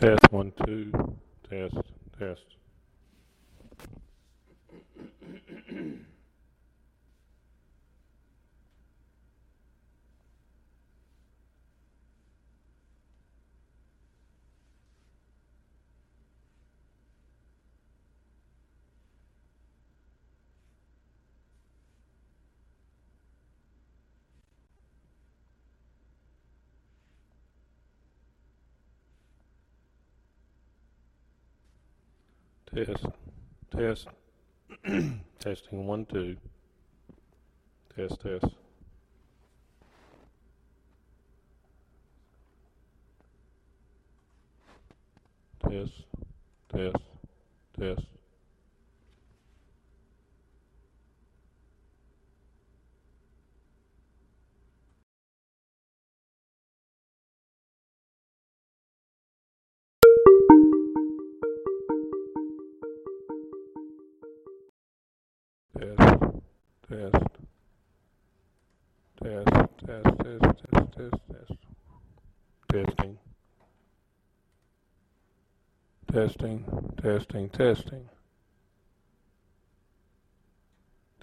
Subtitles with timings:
[0.00, 0.90] Test one, two,
[1.50, 1.74] test,
[2.18, 2.59] test.
[32.86, 33.04] Test,
[33.76, 34.08] test,
[35.38, 36.34] testing one, two.
[37.94, 38.44] Test, test.
[45.68, 45.92] Test,
[46.72, 46.96] test,
[47.78, 48.19] test.
[76.20, 76.66] Testing,
[77.02, 78.06] testing, testing.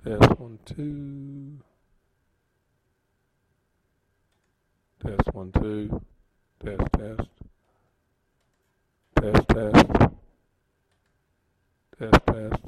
[0.04, 1.60] Test one, two.
[5.06, 6.02] Test one, two.
[6.66, 7.30] Test, test.
[9.22, 9.86] Test, test.
[12.00, 12.64] Test, test.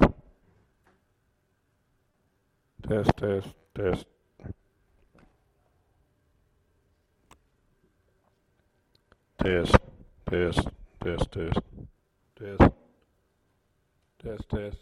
[2.88, 4.06] Test, test, test.
[9.42, 9.76] Test,
[10.30, 10.68] test,
[11.02, 11.60] test, test,
[12.40, 12.62] test,
[14.22, 14.78] test, test,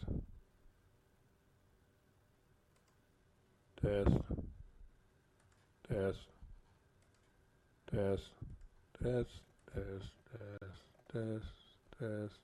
[3.83, 4.11] test,
[5.89, 6.19] test,
[7.91, 8.23] test,
[9.03, 9.33] test,
[9.73, 10.07] test,
[11.11, 11.45] test,
[11.99, 12.35] test,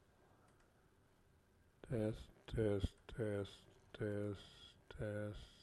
[1.89, 2.19] test,
[2.57, 2.86] test,
[3.17, 3.51] test,
[3.97, 4.41] test,
[4.98, 5.55] test.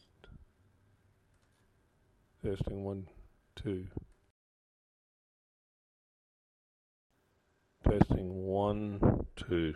[2.44, 3.06] Testing one,
[3.56, 3.85] two.
[7.83, 9.73] Testing one, two.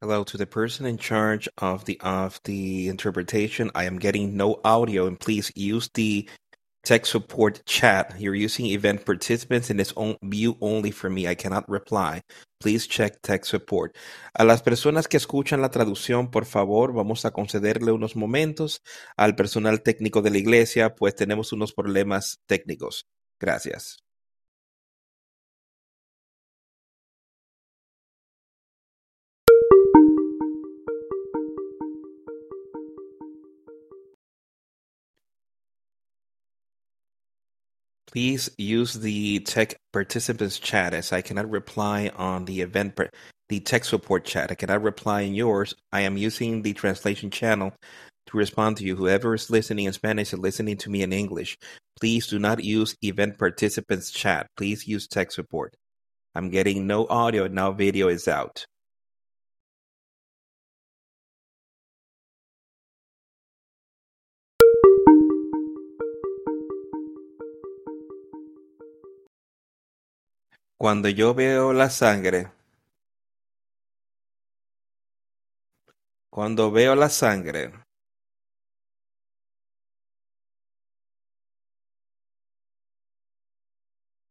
[0.00, 3.70] Hello to the person in charge of the of the interpretation.
[3.74, 6.28] I am getting no audio, and please use the
[6.84, 8.14] tech support chat.
[8.18, 11.26] You're using event participants, and it's on view only for me.
[11.26, 12.22] I cannot reply.
[12.60, 13.96] Please check tech support.
[14.34, 18.82] A las personas que escuchan la traducción, por favor, vamos a concederle unos momentos
[19.16, 23.06] al personal técnico de la iglesia, pues tenemos unos problemas técnicos.
[23.38, 24.07] Gracias.
[38.18, 43.10] Please use the tech participants chat as I cannot reply on the event par-
[43.48, 44.50] the tech support chat.
[44.50, 45.72] I cannot reply in yours.
[45.92, 47.72] I am using the translation channel
[48.26, 48.96] to respond to you.
[48.96, 51.58] Whoever is listening in Spanish and listening to me in English,
[52.00, 54.48] please do not use event participants chat.
[54.56, 55.76] Please use tech support.
[56.34, 58.66] I'm getting no audio and now video is out.
[70.78, 72.50] Cuando yo veo la sangre,
[76.30, 77.70] cuando veo la sangre,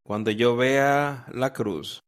[0.04, 2.02] cuando yo vea la cruz,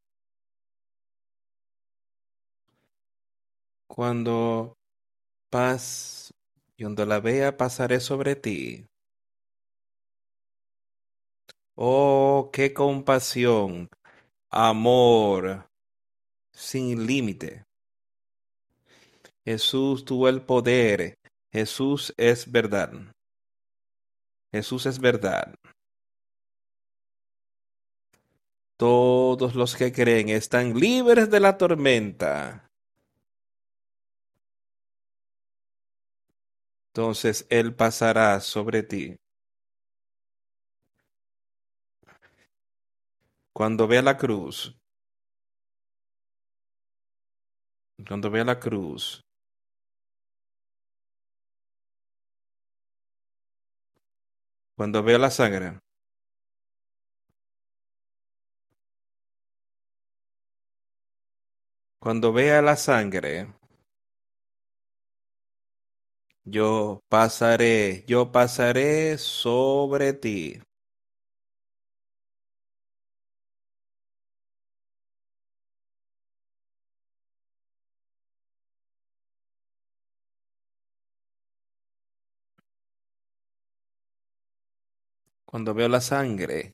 [3.88, 4.78] cuando
[5.52, 6.34] pas,
[6.80, 8.88] cuando la vea pasaré sobre ti.
[11.76, 13.90] Oh, qué compasión,
[14.50, 15.70] amor
[16.52, 17.66] sin límite.
[19.46, 21.18] Jesús tuvo el poder.
[21.52, 22.92] Jesús es verdad.
[24.52, 25.56] Jesús es verdad.
[28.78, 32.70] Todos los que creen están libres de la tormenta.
[36.94, 39.18] Entonces Él pasará sobre ti.
[43.60, 44.74] Cuando vea la cruz,
[48.08, 49.20] cuando vea la cruz,
[54.78, 55.78] cuando vea la sangre,
[62.00, 63.54] cuando vea la sangre,
[66.46, 70.60] Yo pasaré, yo pasaré sobre ti.
[85.50, 86.72] Cuando veo la sangre,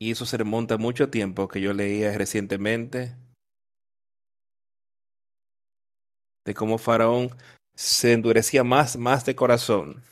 [0.00, 3.14] y eso se remonta mucho tiempo que yo leía recientemente,
[6.44, 7.30] de cómo Faraón
[7.74, 10.02] se endurecía más, más de corazón.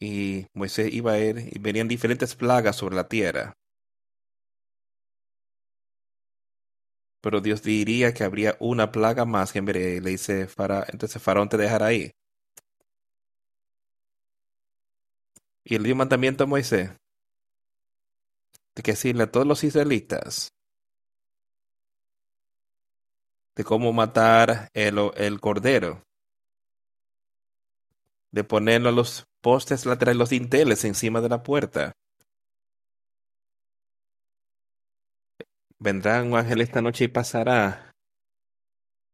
[0.00, 3.54] Y Moisés iba a ir y venían diferentes plagas sobre la tierra.
[7.22, 9.60] Pero Dios diría que habría una plaga más que.
[9.60, 9.62] Y
[10.00, 12.12] le dice, Fara, entonces Faraón te dejará ahí.
[15.64, 16.90] Y el dio mandamiento a Moisés
[18.74, 20.52] de que decirle a todos los israelitas
[23.54, 26.02] de cómo matar el, el cordero,
[28.30, 31.92] de ponerlo a los postes laterales, los dinteles encima de la puerta.
[35.78, 37.92] Vendrá un ángel esta noche y pasará,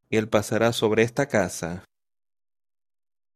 [0.08, 1.84] y él pasará sobre esta casa.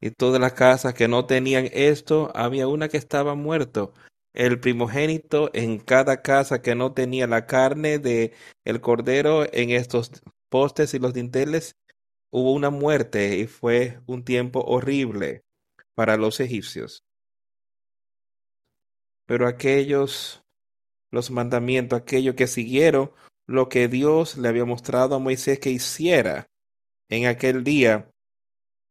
[0.02, 3.94] Y todas las casas que no tenían esto, había una que estaba muerto.
[4.34, 8.32] El primogénito en cada casa que no tenía la carne de
[8.64, 10.10] el cordero en estos
[10.49, 11.76] postes y los dinteles,
[12.31, 15.44] hubo una muerte y fue un tiempo horrible
[15.94, 17.05] para los egipcios.
[19.25, 20.43] Pero aquellos,
[21.12, 23.12] los mandamientos, aquellos que siguieron
[23.46, 26.48] lo que Dios le había mostrado a Moisés que hiciera
[27.08, 28.11] en aquel día,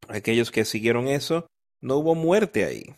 [0.08, 1.48] aquellos que siguieron eso,
[1.82, 2.96] no hubo muerte ahí.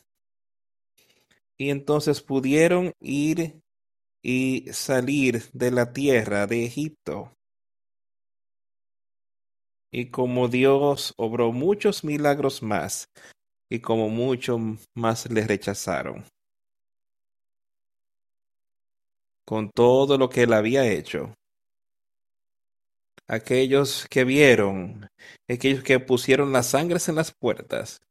[1.58, 3.62] Y entonces pudieron ir
[4.22, 7.32] y salir de la tierra de Egipto.
[9.92, 13.10] Y como Dios obró muchos milagros más,
[13.70, 14.58] y como mucho
[14.96, 16.26] más le rechazaron.
[19.46, 21.36] Con todo lo que él había hecho.
[23.34, 25.08] Aquellos que vieron,
[25.50, 28.02] aquellos que pusieron las sangres en las puertas.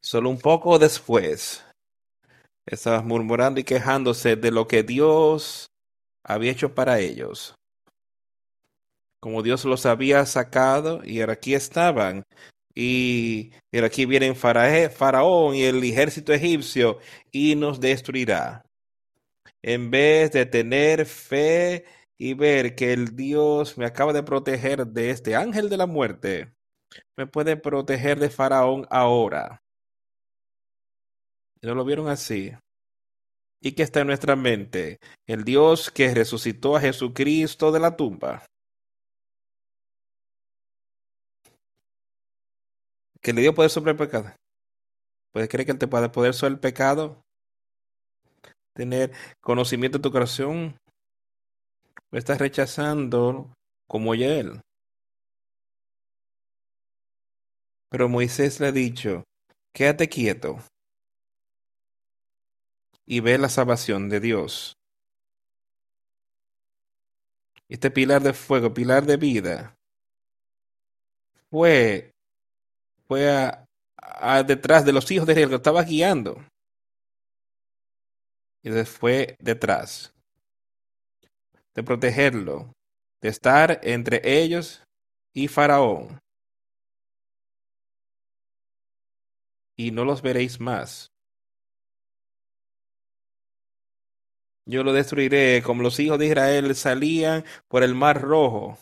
[0.00, 1.64] Solo un poco después,
[2.64, 5.66] estabas murmurando y quejándose de lo que Dios
[6.22, 7.56] había hecho para ellos
[9.26, 12.22] como Dios los había sacado y aquí estaban.
[12.74, 16.98] Y, y aquí vienen Faraón y el ejército egipcio
[17.32, 18.65] y nos destruirá.
[19.66, 21.84] En vez de tener fe
[22.16, 26.54] y ver que el Dios me acaba de proteger de este ángel de la muerte,
[27.16, 29.60] me puede proteger de Faraón ahora.
[31.62, 32.52] ¿No lo vieron así?
[33.60, 35.00] ¿Y qué está en nuestra mente?
[35.26, 38.46] El Dios que resucitó a Jesucristo de la tumba.
[43.20, 44.30] que le dio poder sobre el pecado.
[45.32, 47.25] ¿Puedes creer que Él te puede poder sobre el pecado?
[48.76, 50.78] Tener conocimiento de tu corazón.
[52.12, 53.50] ¿O estás rechazando
[53.88, 54.60] como ya Él?
[57.88, 59.24] Pero Moisés le ha dicho,
[59.72, 60.58] quédate quieto
[63.06, 64.76] y ve la salvación de Dios.
[67.68, 69.74] Este pilar de fuego, pilar de vida,
[71.50, 72.12] fue
[73.08, 73.64] fue a,
[73.96, 76.44] a detrás de los hijos de Israel que estaba guiando.
[78.66, 80.12] Y fue detrás
[81.72, 82.72] de protegerlo,
[83.22, 84.82] de estar entre ellos
[85.32, 86.18] y Faraón.
[89.78, 91.12] Y no los veréis más.
[94.68, 98.76] Yo lo destruiré como los hijos de Israel salían por el mar rojo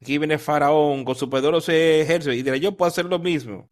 [0.00, 3.68] Aquí viene Faraón con su poderoso ejército y dirá, yo puedo hacer lo mismo.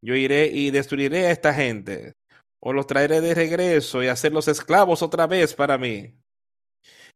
[0.00, 2.14] Yo iré y destruiré a esta gente,
[2.60, 6.14] o los traeré de regreso y hacerlos esclavos otra vez para mí.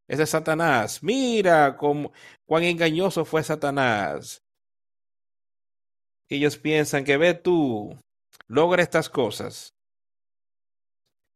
[0.07, 1.01] Ese es Satanás.
[1.03, 4.43] Mira cuán engañoso fue Satanás.
[6.29, 7.97] Ellos piensan que ve tú,
[8.47, 9.73] logra estas cosas.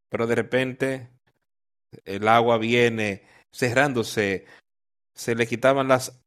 [0.08, 1.10] Pero de repente
[2.04, 4.46] el agua viene cerrándose,
[5.14, 6.20] se le quitaban las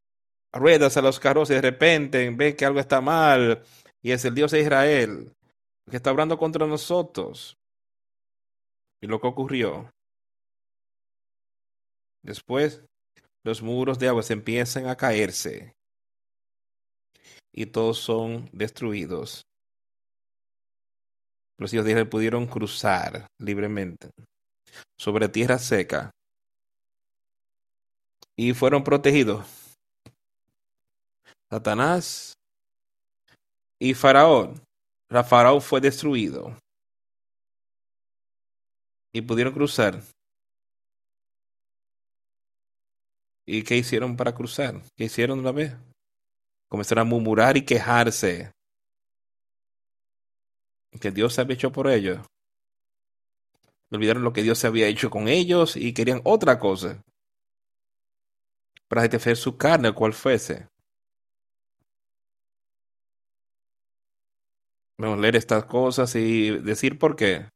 [0.53, 3.63] ruedas a los carros y de repente ven que algo está mal
[4.01, 5.33] y es el Dios de Israel
[5.89, 7.57] que está hablando contra nosotros.
[9.03, 9.93] Y lo que ocurrió.
[12.21, 12.81] Después,
[13.43, 15.75] los muros de agua se empiezan a caerse
[17.51, 19.45] y todos son destruidos.
[21.57, 24.09] Los hijos de Israel pudieron cruzar libremente
[24.95, 26.09] sobre tierra seca
[28.37, 29.45] y fueron protegidos.
[31.49, 32.37] Satanás
[33.79, 34.61] y Faraón.
[35.09, 36.62] Faraón fue destruido.
[39.13, 40.01] Y pudieron cruzar.
[43.45, 44.81] ¿Y qué hicieron para cruzar?
[44.95, 45.75] ¿Qué hicieron una vez?
[46.67, 48.51] Comenzaron a murmurar y quejarse.
[50.99, 52.25] Que Dios se había hecho por ellos.
[53.91, 57.03] Olvidaron lo que Dios se había hecho con ellos y querían otra cosa.
[58.87, 60.67] Para satisfacer su carne, cual fuese.
[64.97, 67.52] Vamos a leer estas cosas y decir por qué.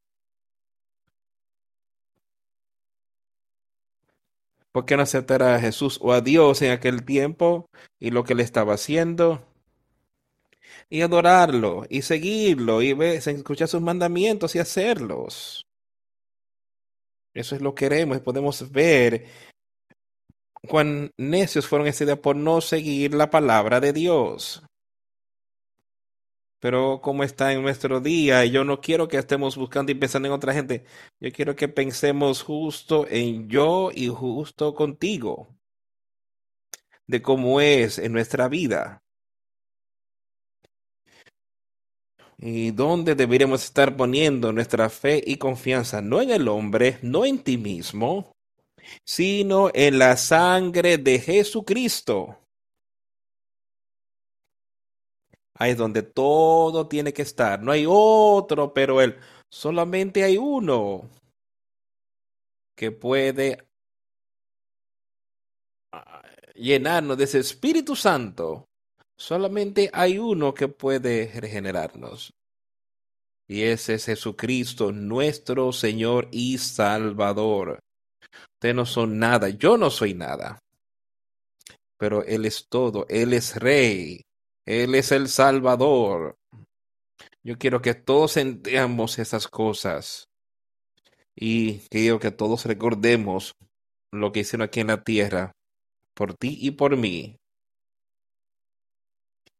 [4.71, 7.69] ¿Por qué no aceptar a Jesús o a Dios en aquel tiempo
[7.99, 9.43] y lo que le estaba haciendo?
[10.89, 15.65] Y adorarlo y seguirlo y escuchar sus mandamientos y hacerlos.
[17.33, 19.25] Eso es lo que queremos y podemos ver
[20.67, 24.66] cuán necios fueron ese por no seguir la palabra de Dios.
[26.59, 30.33] Pero como está en nuestro día, yo no quiero que estemos buscando y pensando en
[30.33, 30.85] otra gente.
[31.19, 35.55] Yo quiero que pensemos justo en yo y justo contigo.
[37.07, 39.03] De cómo es en nuestra vida.
[42.39, 47.39] Y dónde deberíamos estar poniendo nuestra fe y confianza, no en el hombre, no en
[47.39, 48.31] ti mismo,
[49.03, 52.46] sino en la sangre de Jesucristo.
[55.59, 57.61] Ahí es donde todo tiene que estar.
[57.61, 59.17] No hay otro, pero él.
[59.49, 61.09] Solamente hay uno
[62.75, 63.67] que puede
[65.91, 66.21] ah,
[66.53, 68.65] llenarnos de ese Espíritu Santo.
[69.17, 72.33] Solamente hay uno que puede regenerarnos.
[73.47, 77.79] Y ese es Jesucristo, nuestro Señor y Salvador.
[78.55, 80.59] Ustedes no son nada, yo no soy nada.
[81.97, 84.26] Pero Él es todo, Él es Rey,
[84.67, 86.37] Él es el Salvador.
[87.41, 90.27] Yo quiero que todos entendamos esas cosas.
[91.33, 93.55] Y quiero que todos recordemos
[94.11, 95.53] lo que hicieron aquí en la tierra,
[96.13, 97.37] por ti y por mí.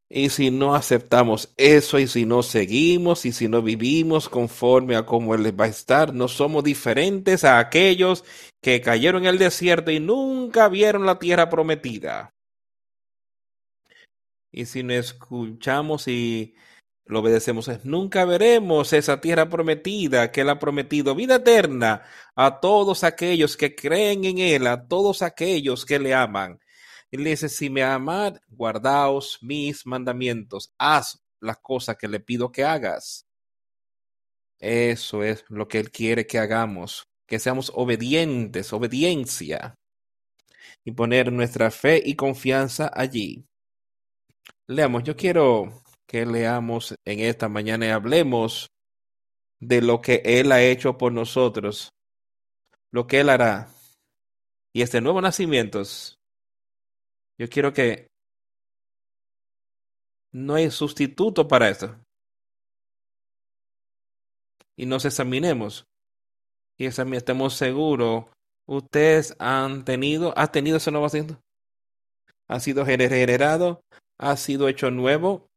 [0.10, 5.06] Y si no aceptamos eso y si no seguimos y si no vivimos conforme a
[5.06, 8.26] cómo Él va a estar, no somos diferentes a aquellos
[8.62, 12.37] que cayeron en el desierto y nunca vieron la tierra prometida.
[14.58, 16.56] Y si no escuchamos y
[17.06, 22.02] lo obedecemos, nunca veremos esa tierra prometida que Él ha prometido, vida eterna
[22.36, 26.60] a todos aquellos que creen en Él, a todos aquellos que le aman.
[27.12, 32.64] Él dice, si me amad, guardaos mis mandamientos, haz las cosas que le pido que
[32.64, 33.28] hagas.
[34.58, 39.76] Eso es lo que Él quiere que hagamos, que seamos obedientes, obediencia,
[40.84, 43.47] y poner nuestra fe y confianza allí.
[44.70, 48.70] Leamos, yo quiero que leamos en esta mañana y hablemos
[49.60, 51.90] de lo que Él ha hecho por nosotros,
[52.92, 53.70] lo que Él hará.
[54.74, 55.82] Y este nuevo nacimiento
[57.40, 58.08] yo quiero que
[60.34, 61.96] no hay sustituto para esto.
[64.76, 65.86] Y nos examinemos.
[66.78, 68.26] Y estemos seguros.
[68.68, 71.40] Ustedes han tenido, ha tenido ese nuevo asiento.
[72.48, 73.82] Ha sido generado,
[74.18, 75.50] ha sido hecho nuevo.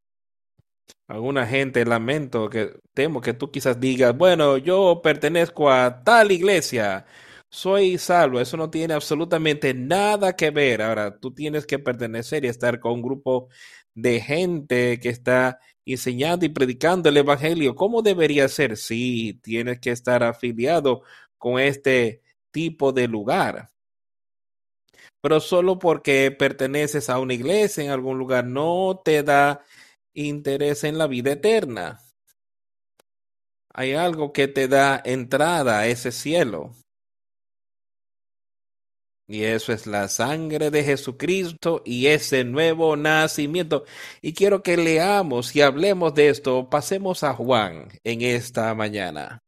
[1.08, 7.06] Alguna gente lamento que temo que tú quizás digas, bueno, yo pertenezco a tal iglesia
[7.50, 8.40] soy salvo.
[8.40, 10.82] Eso no tiene absolutamente nada que ver.
[10.82, 13.48] Ahora, tú tienes que pertenecer y estar con un grupo
[13.94, 17.74] de gente que está enseñando y predicando el Evangelio.
[17.74, 18.76] ¿Cómo debería ser?
[18.76, 21.02] Sí, tienes que estar afiliado
[21.38, 23.70] con este tipo de lugar.
[25.22, 29.64] Pero solo porque perteneces a una iglesia en algún lugar no te da
[30.14, 32.00] interés en la vida eterna.
[33.72, 36.72] Hay algo que te da entrada a ese cielo.
[39.28, 43.84] Y eso es la sangre de Jesucristo y ese nuevo nacimiento.
[44.20, 46.68] Y quiero que leamos y hablemos de esto.
[46.68, 49.38] Pasemos a Juan en esta mañana.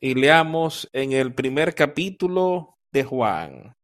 [0.00, 3.76] Y leamos en el primer capítulo de Juan.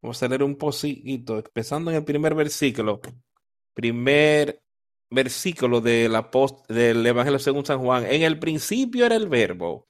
[0.00, 3.00] Vamos a leer un poquito, empezando en el primer versículo.
[3.74, 4.62] Primer
[5.10, 6.14] versículo del,
[7.06, 8.06] Evangelio según San Juan.
[8.06, 9.88] En el principio era el verbo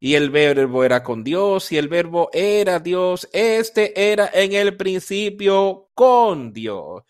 [0.00, 3.28] y el verbo era con Dios, y el verbo era Dios.
[3.32, 7.02] Este era en el principio con Dios.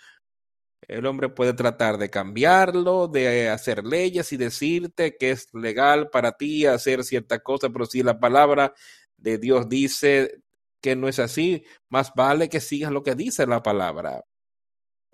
[0.89, 6.33] El hombre puede tratar de cambiarlo, de hacer leyes y decirte que es legal para
[6.33, 8.73] ti hacer cierta cosa, pero si la palabra
[9.19, 10.41] de Dios dice
[10.81, 11.65] que no es así.
[11.89, 14.25] Más vale que sigas lo que dice la palabra.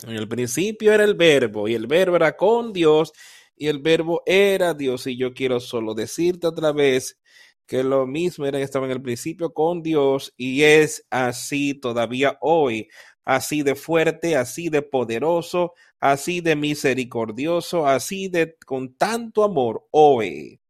[0.02, 3.12] En el principio era el verbo y el verbo era con Dios
[3.56, 5.06] y el verbo era Dios.
[5.06, 7.18] Y yo quiero solo decirte otra vez
[7.66, 12.36] que lo mismo era que estaba en el principio con Dios y es así todavía
[12.40, 12.88] hoy,
[13.24, 20.60] así de fuerte, así de poderoso, así de misericordioso, así de con tanto amor hoy,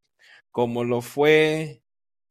[0.51, 1.84] como lo fue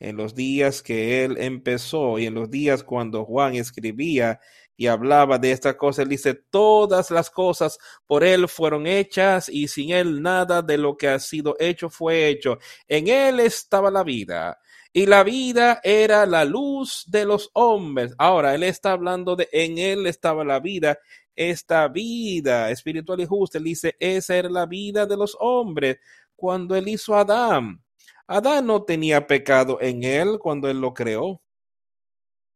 [0.03, 4.39] en los días que él empezó y en los días cuando Juan escribía
[4.75, 9.67] y hablaba de esta cosa, él dice, todas las cosas por él fueron hechas y
[9.67, 12.57] sin él nada de lo que ha sido hecho fue hecho.
[12.87, 14.59] En él estaba la vida
[14.91, 18.13] y la vida era la luz de los hombres.
[18.17, 20.99] Ahora, él está hablando de en él estaba la vida,
[21.35, 23.57] esta vida espiritual y justa.
[23.57, 25.97] Él dice, esa era la vida de los hombres
[26.35, 27.81] cuando él hizo a Adán.
[28.27, 31.41] Adán no tenía pecado en él cuando él lo creó.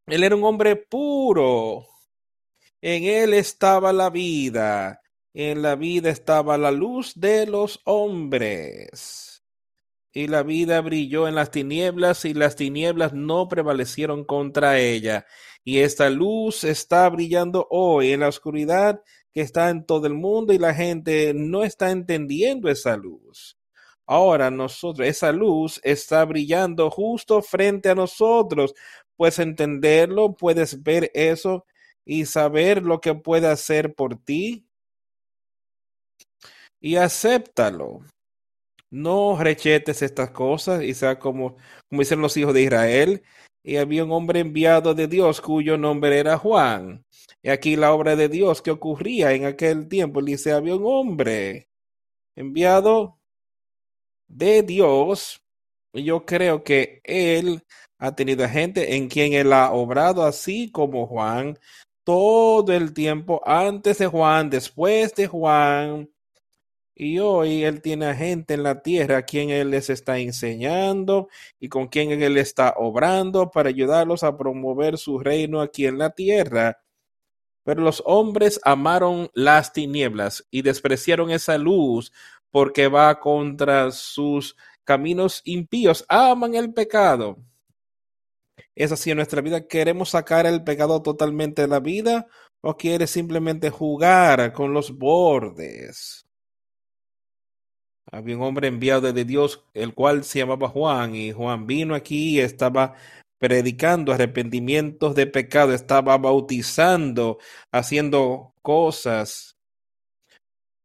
[0.05, 1.85] Él era un hombre puro.
[2.81, 5.01] En él estaba la vida.
[5.33, 9.43] En la vida estaba la luz de los hombres.
[10.13, 15.25] Y la vida brilló en las tinieblas y las tinieblas no prevalecieron contra ella.
[15.63, 19.01] Y esta luz está brillando hoy en la oscuridad
[19.33, 23.56] que está en todo el mundo y la gente no está entendiendo esa luz.
[24.07, 28.73] Ahora nosotros, esa luz está brillando justo frente a nosotros.
[29.17, 31.65] Puedes entenderlo, puedes ver eso
[32.05, 34.65] y saber lo que puede hacer por ti.
[36.79, 38.01] Y acéptalo.
[38.89, 41.57] No rechetes estas cosas y sea como,
[41.89, 43.23] como dicen los hijos de Israel.
[43.63, 47.05] Y había un hombre enviado de Dios cuyo nombre era Juan.
[47.41, 50.21] Y aquí la obra de Dios que ocurría en aquel tiempo.
[50.21, 51.69] Dice, había un hombre
[52.35, 53.16] enviado
[54.27, 55.41] de Dios.
[55.93, 57.63] Yo creo que él
[57.97, 61.57] ha tenido gente en quien él ha obrado así como Juan
[62.03, 66.09] todo el tiempo antes de Juan, después de Juan.
[66.95, 71.29] Y hoy él tiene a gente en la tierra a quien él les está enseñando
[71.59, 76.11] y con quien él está obrando para ayudarlos a promover su reino aquí en la
[76.11, 76.79] tierra.
[77.63, 82.13] Pero los hombres amaron las tinieblas y despreciaron esa luz
[82.57, 86.03] porque va contra sus caminos impíos.
[86.09, 87.37] Aman el pecado
[88.73, 89.67] es así en nuestra vida.
[89.67, 92.25] ¿Queremos sacar el pecado totalmente de la vida
[92.61, 96.25] o quieres simplemente jugar con los bordes?
[98.11, 102.37] Había un hombre enviado de Dios, el cual se llamaba Juan, y Juan vino aquí
[102.37, 102.95] y estaba
[103.37, 107.37] predicando arrepentimientos de pecado, estaba bautizando,
[107.71, 109.56] haciendo cosas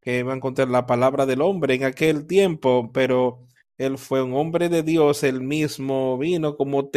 [0.02, 3.46] que iban contra la palabra del hombre en aquel tiempo, pero
[3.78, 6.90] él fue un hombre de Dios, él mismo vino como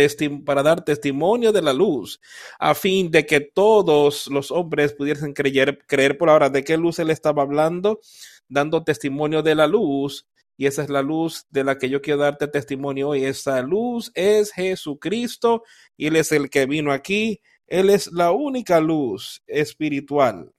[0.45, 2.19] para dar testimonio de la luz,
[2.59, 6.99] a fin de que todos los hombres pudiesen creer, creer por ahora de qué luz
[6.99, 8.01] él estaba hablando,
[8.49, 10.27] dando testimonio de la luz.
[10.57, 13.25] Y esa es la luz de la que yo quiero darte testimonio hoy.
[13.25, 15.63] Esa luz es Jesucristo
[15.97, 17.41] y Él es el que vino aquí.
[17.67, 20.54] Él es la única luz espiritual.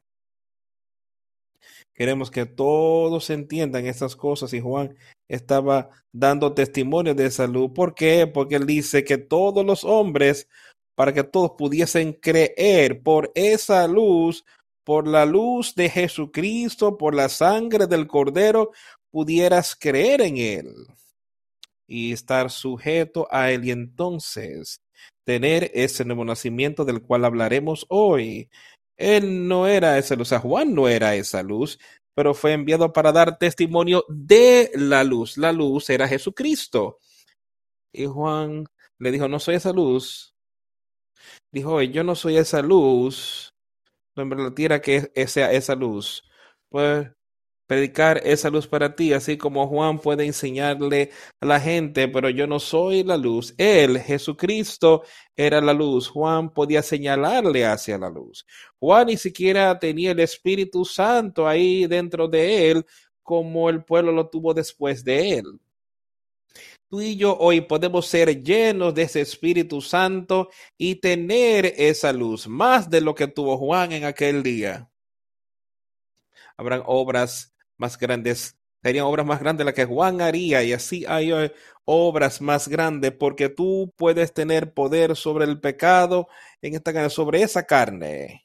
[1.96, 4.94] Queremos que todos entiendan estas cosas y Juan
[5.28, 7.72] estaba dando testimonio de salud.
[7.72, 8.26] ¿Por qué?
[8.26, 10.46] Porque él dice que todos los hombres,
[10.94, 14.44] para que todos pudiesen creer por esa luz,
[14.84, 18.72] por la luz de Jesucristo, por la sangre del Cordero,
[19.10, 20.74] pudieras creer en él
[21.86, 24.82] y estar sujeto a él y entonces
[25.24, 28.50] tener ese nuevo nacimiento del cual hablaremos hoy.
[28.96, 31.78] Él no era esa luz, o sea, Juan no era esa luz,
[32.14, 35.36] pero fue enviado para dar testimonio de la luz.
[35.36, 36.98] La luz era Jesucristo.
[37.92, 38.66] Y Juan
[38.98, 40.34] le dijo, no soy esa luz.
[41.52, 43.54] Dijo, yo no soy esa luz.
[44.14, 46.24] No me la tierra que sea esa luz.
[46.70, 47.08] Pues
[47.66, 52.46] predicar esa luz para ti, así como Juan puede enseñarle a la gente, pero yo
[52.46, 53.54] no soy la luz.
[53.58, 55.02] Él, Jesucristo,
[55.36, 56.08] era la luz.
[56.08, 58.46] Juan podía señalarle hacia la luz.
[58.78, 62.86] Juan ni siquiera tenía el Espíritu Santo ahí dentro de él,
[63.22, 65.60] como el pueblo lo tuvo después de él.
[66.88, 72.46] Tú y yo hoy podemos ser llenos de ese Espíritu Santo y tener esa luz,
[72.46, 74.88] más de lo que tuvo Juan en aquel día.
[76.56, 81.32] Habrán obras más grandes, serían obras más grandes las que Juan haría y así hay
[81.32, 81.52] eh,
[81.84, 86.28] obras más grandes porque tú puedes tener poder sobre el pecado
[86.62, 88.44] en esta carne, sobre esa carne.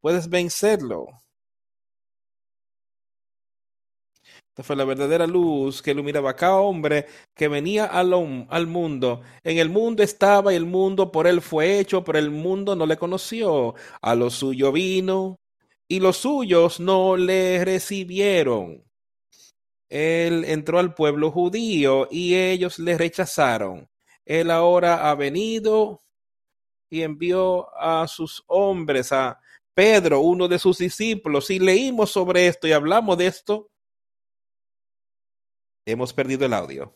[0.00, 1.08] Puedes vencerlo.
[4.48, 8.12] Esta fue la verdadera luz que iluminaba a cada hombre que venía al,
[8.48, 9.22] al mundo.
[9.44, 12.86] En el mundo estaba y el mundo por él fue hecho, pero el mundo no
[12.86, 13.74] le conoció.
[14.02, 15.38] A lo suyo vino
[15.90, 18.84] y los suyos no le recibieron.
[19.88, 23.90] Él entró al pueblo judío y ellos le rechazaron.
[24.24, 26.00] Él ahora ha venido
[26.90, 29.40] y envió a sus hombres, a
[29.74, 33.68] Pedro, uno de sus discípulos, y leímos sobre esto y hablamos de esto.
[35.84, 36.94] Hemos perdido el audio.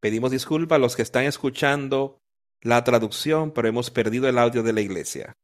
[0.00, 2.20] Pedimos disculpas a los que están escuchando
[2.62, 5.36] la traducción, pero hemos perdido el audio de la iglesia.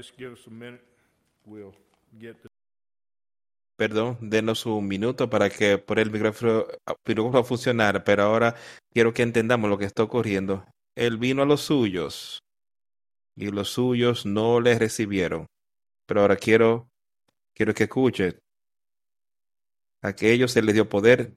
[0.00, 0.04] A
[3.76, 6.66] Perdón, denos un minuto para que por el micrófono,
[7.06, 8.54] micrófono funcionara, pero ahora
[8.92, 10.66] quiero que entendamos lo que está ocurriendo.
[10.94, 12.42] Él vino a los suyos
[13.36, 15.46] y los suyos no le recibieron.
[16.06, 16.90] Pero ahora quiero,
[17.54, 18.38] quiero que escuchen.
[20.02, 21.34] Aquellos se les dio poder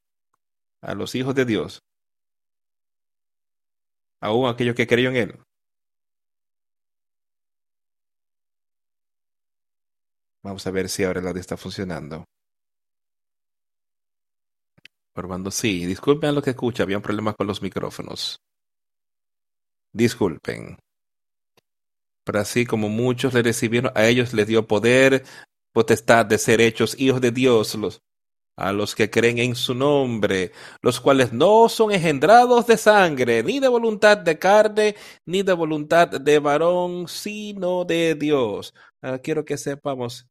[0.81, 1.81] a los hijos de Dios,
[4.19, 5.52] aún aquellos que creyeron en él.
[10.43, 12.25] Vamos a ver si ahora el audio está funcionando.
[15.13, 15.85] Probando, sí.
[15.85, 18.41] Disculpen a los que escuchan, había un problema con los micrófonos.
[19.93, 20.77] Disculpen.
[22.25, 25.23] Pero así como muchos le recibieron, a ellos les dio poder,
[25.71, 28.01] potestad de ser hechos hijos de Dios, los,
[28.55, 30.51] a los que creen en su nombre,
[30.81, 36.07] los cuales no son engendrados de sangre, ni de voluntad de carne, ni de voluntad
[36.09, 38.73] de varón, sino de Dios.
[39.01, 40.27] Ah, quiero que sepamos,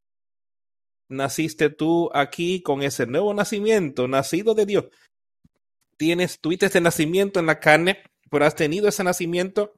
[1.13, 4.85] naciste tú aquí con ese nuevo nacimiento, nacido de Dios.
[5.97, 9.73] Tienes, tuviste ese nacimiento en la carne, pero has tenido ese nacimiento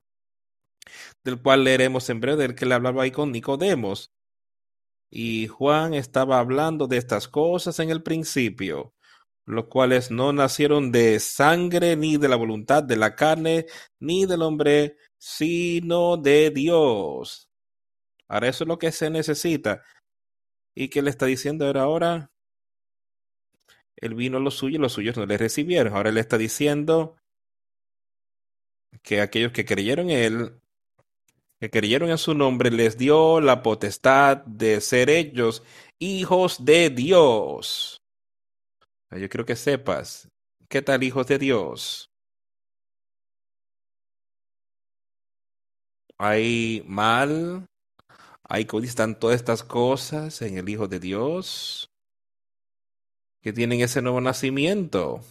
[1.23, 4.11] del cual leeremos en breve, del que le hablaba ahí con Nicodemos.
[5.09, 8.93] Y Juan estaba hablando de estas cosas en el principio,
[9.45, 13.65] los cuales no nacieron de sangre, ni de la voluntad de la carne,
[13.99, 17.49] ni del hombre, sino de Dios.
[18.27, 19.83] Ahora eso es lo que se necesita.
[20.75, 21.81] ¿Y qué le está diciendo ahora?
[21.81, 22.31] Ahora,
[23.95, 25.93] él vino a los suyos y los suyos no le recibieron.
[25.93, 27.15] Ahora él está diciendo
[29.01, 30.61] que aquellos que creyeron en él,
[31.59, 35.63] que creyeron en su nombre, les dio la potestad de ser ellos
[35.97, 38.01] hijos de Dios.
[39.11, 40.27] Yo quiero que sepas,
[40.67, 42.09] ¿qué tal hijos de Dios?
[46.17, 47.67] Hay mal,
[48.47, 51.89] que están todas estas cosas en el Hijo de Dios
[53.41, 55.21] que tienen ese nuevo nacimiento.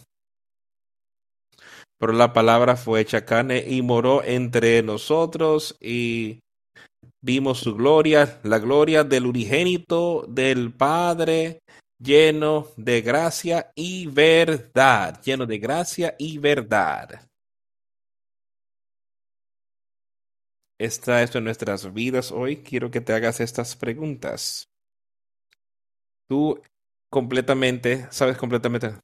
[1.97, 6.39] Pero la palabra fue hecha carne y moró entre nosotros y
[7.21, 11.59] vimos su gloria, la gloria del unigénito del Padre,
[11.99, 17.21] lleno de gracia y verdad, lleno de gracia y verdad.
[20.77, 22.57] Está esto en nuestras vidas hoy.
[22.57, 24.69] Quiero que te hagas estas preguntas.
[26.27, 26.61] Tú
[27.09, 28.95] completamente, sabes completamente,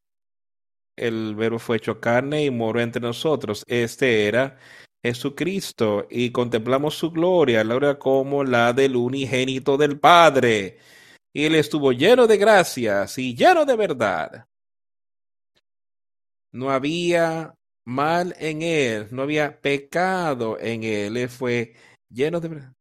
[0.97, 3.63] el verbo fue hecho carne y moró entre nosotros.
[3.67, 4.57] Este era
[5.03, 10.79] Jesucristo y contemplamos su gloria, la gloria como la del unigénito del Padre.
[11.33, 14.47] Y él estuvo lleno de gracias y lleno de verdad.
[16.51, 17.53] No había
[17.85, 21.73] mal en él, no había pecado en él, él fue
[22.09, 22.71] lleno de.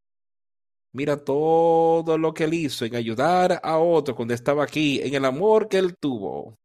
[0.93, 5.25] Mira todo lo que él hizo en ayudar a otro cuando estaba aquí, en el
[5.25, 6.59] amor que él tuvo.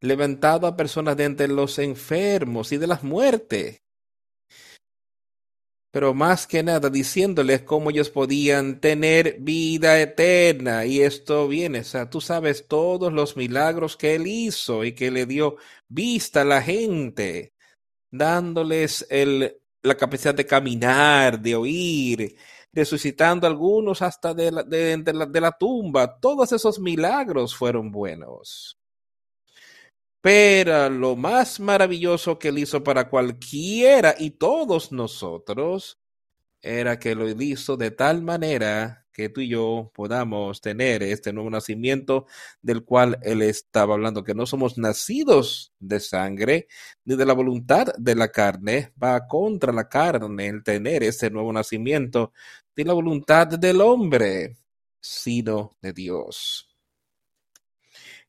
[0.00, 3.83] Levantado a personas de entre los enfermos y de las muertes.
[5.94, 10.84] Pero más que nada diciéndoles cómo ellos podían tener vida eterna.
[10.86, 15.12] Y esto viene, o sea, tú sabes todos los milagros que él hizo y que
[15.12, 17.54] le dio vista a la gente,
[18.10, 22.36] dándoles el, la capacidad de caminar, de oír,
[22.72, 26.18] resucitando a algunos hasta de la, de, de la, de la tumba.
[26.18, 28.80] Todos esos milagros fueron buenos.
[30.24, 36.00] Pero lo más maravilloso que él hizo para cualquiera y todos nosotros
[36.62, 41.50] era que lo hizo de tal manera que tú y yo podamos tener este nuevo
[41.50, 42.24] nacimiento
[42.62, 46.68] del cual él estaba hablando, que no somos nacidos de sangre
[47.04, 51.52] ni de la voluntad de la carne, va contra la carne el tener este nuevo
[51.52, 52.32] nacimiento
[52.74, 54.56] de la voluntad del hombre,
[55.02, 56.74] sino de Dios.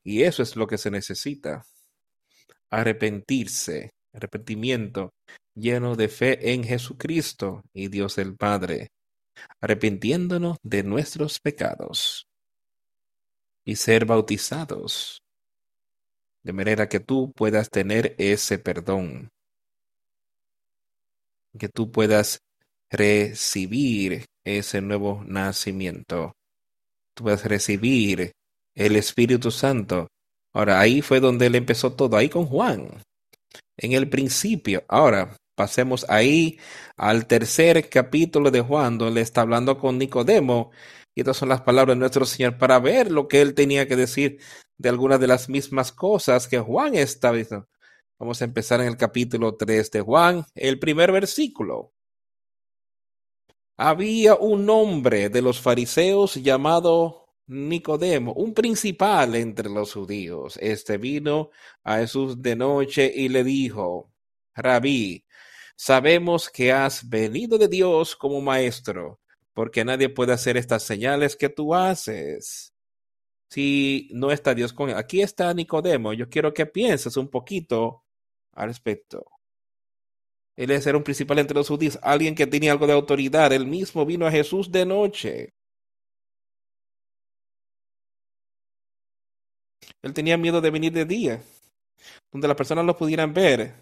[0.03, 1.65] Y eso es lo que se necesita
[2.69, 5.11] arrepentirse, arrepentimiento
[5.55, 8.89] lleno de fe en Jesucristo y Dios el Padre,
[9.61, 12.27] arrepintiéndonos de nuestros pecados
[13.63, 15.21] y ser bautizados,
[16.43, 19.29] de manera que tú puedas tener ese perdón,
[21.57, 22.41] que tú puedas
[22.89, 26.33] recibir ese nuevo nacimiento,
[27.13, 28.33] tú puedas recibir
[28.75, 30.07] el Espíritu Santo
[30.55, 32.87] Ahora, ahí fue donde él empezó todo, ahí con Juan,
[33.75, 34.85] en el principio.
[34.87, 36.57] Ahora, pasemos ahí
[36.95, 40.71] al tercer capítulo de Juan, donde está hablando con Nicodemo.
[41.13, 43.97] Y estas son las palabras de nuestro Señor para ver lo que él tenía que
[43.97, 44.39] decir
[44.77, 47.67] de algunas de las mismas cosas que Juan estaba diciendo.
[48.17, 51.91] Vamos a empezar en el capítulo 3 de Juan, el primer versículo.
[53.77, 61.51] Había un hombre de los fariseos llamado Nicodemo, un principal entre los judíos, este vino
[61.83, 64.11] a Jesús de noche y le dijo,
[64.55, 65.25] Rabí,
[65.75, 69.19] sabemos que has venido de Dios como maestro,
[69.53, 72.73] porque nadie puede hacer estas señales que tú haces.
[73.49, 74.97] Si no está Dios con él.
[74.97, 76.13] Aquí está Nicodemo.
[76.13, 78.03] Yo quiero que pienses un poquito
[78.53, 79.25] al respecto.
[80.55, 83.53] Él es era un principal entre los judíos, alguien que tenía algo de autoridad.
[83.53, 85.54] Él mismo vino a Jesús de noche.
[90.05, 91.41] Él tenía miedo de venir de día,
[92.31, 93.73] donde las personas lo pudieran ver.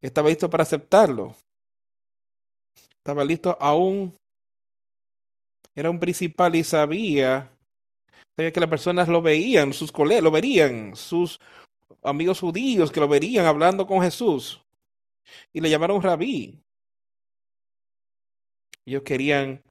[0.00, 1.34] Estaba listo para aceptarlo.
[2.98, 4.14] Estaba listo aún.
[5.74, 7.50] Era un principal y sabía,
[8.36, 11.40] sabía que las personas lo veían, sus colegas lo verían, sus
[12.04, 14.62] amigos judíos que lo verían hablando con Jesús.
[15.52, 16.62] Y le llamaron rabí.
[18.86, 19.64] Ellos querían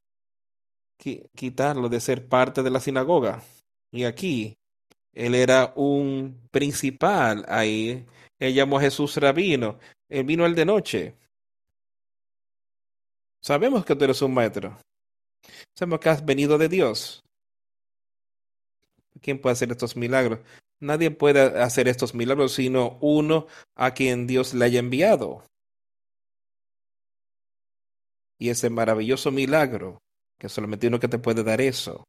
[0.97, 3.41] quitarlo de ser parte de la sinagoga.
[3.91, 4.57] Y aquí,
[5.13, 8.05] él era un principal ahí.
[8.39, 9.79] Él llamó Jesús rabino.
[10.07, 11.15] Él vino el de noche.
[13.41, 14.77] Sabemos que tú eres un maestro.
[15.75, 17.23] Sabemos que has venido de Dios.
[19.21, 20.39] ¿Quién puede hacer estos milagros?
[20.79, 25.43] Nadie puede hacer estos milagros sino uno a quien Dios le haya enviado.
[28.37, 30.01] Y ese maravilloso milagro,
[30.37, 32.05] que solamente uno que te puede dar eso,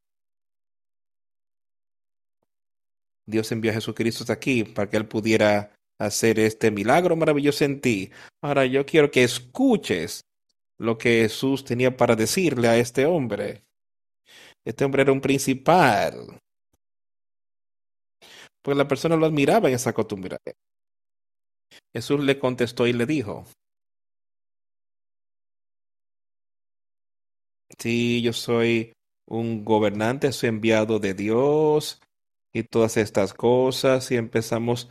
[3.27, 7.81] Dios envió a Jesucristo hasta aquí para que Él pudiera hacer este milagro maravilloso en
[7.81, 8.11] ti.
[8.43, 10.25] Ahora yo quiero que escuches
[10.79, 13.65] lo que Jesús tenía para decirle a este hombre.
[14.65, 16.41] Este hombre era un principal.
[18.63, 20.39] Pues la persona lo admiraba en esa costumbre.
[21.95, 23.45] Jesús le contestó y le dijo,
[27.79, 28.93] Sí, yo soy
[29.27, 32.01] un gobernante, soy enviado de Dios
[32.53, 34.89] y todas estas cosas y empezamos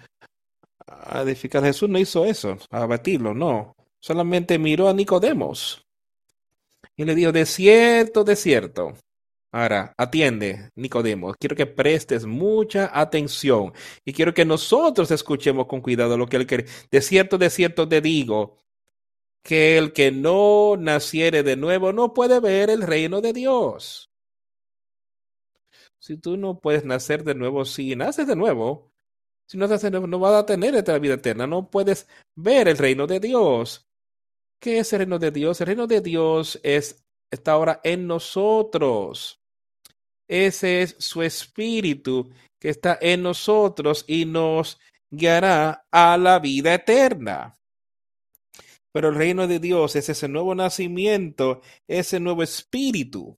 [0.88, 1.64] a edificar.
[1.64, 3.76] Jesús no hizo eso, a abatirlo, no.
[4.00, 5.86] Solamente miró a Nicodemos
[6.96, 8.94] y le dijo, de cierto, de cierto.
[9.52, 13.74] Ahora, atiende, Nicodemos, quiero que prestes mucha atención
[14.06, 16.66] y quiero que nosotros escuchemos con cuidado lo que él quiere.
[16.92, 18.58] De cierto, de cierto te digo
[19.44, 24.09] que el que no naciere de nuevo no puede ver el reino de Dios.
[26.10, 28.92] Si tú no puedes nacer de nuevo, si naces de nuevo,
[29.46, 32.68] si no naces de nuevo, no vas a tener esta vida eterna, no puedes ver
[32.68, 33.88] el reino de Dios.
[34.60, 35.62] ¿Qué es el reino de Dios?
[35.62, 39.40] El reino de Dios es, está ahora en nosotros.
[40.28, 44.80] Ese es su espíritu que está en nosotros y nos
[45.12, 47.56] guiará a la vida eterna.
[48.92, 53.38] Pero el reino de Dios es ese nuevo nacimiento, ese nuevo espíritu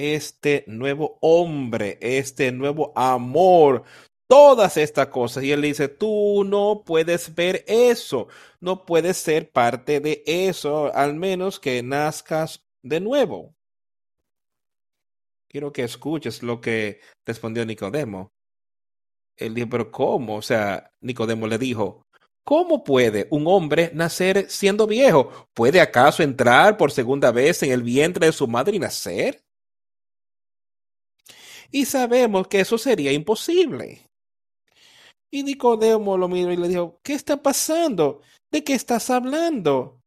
[0.00, 3.84] este nuevo hombre, este nuevo amor,
[4.26, 5.42] todas estas cosas.
[5.44, 8.28] Y él dice, tú no puedes ver eso,
[8.60, 13.54] no puedes ser parte de eso, al menos que nazcas de nuevo.
[15.48, 18.32] Quiero que escuches lo que respondió Nicodemo.
[19.36, 20.36] Él dijo, pero ¿cómo?
[20.36, 22.06] O sea, Nicodemo le dijo,
[22.44, 25.48] ¿cómo puede un hombre nacer siendo viejo?
[25.54, 29.42] ¿Puede acaso entrar por segunda vez en el vientre de su madre y nacer?
[31.70, 34.02] Y sabemos que eso sería imposible.
[35.30, 38.20] Y Nicodemo lo miró y le dijo, ¿qué está pasando?
[38.50, 40.00] ¿De qué estás hablando?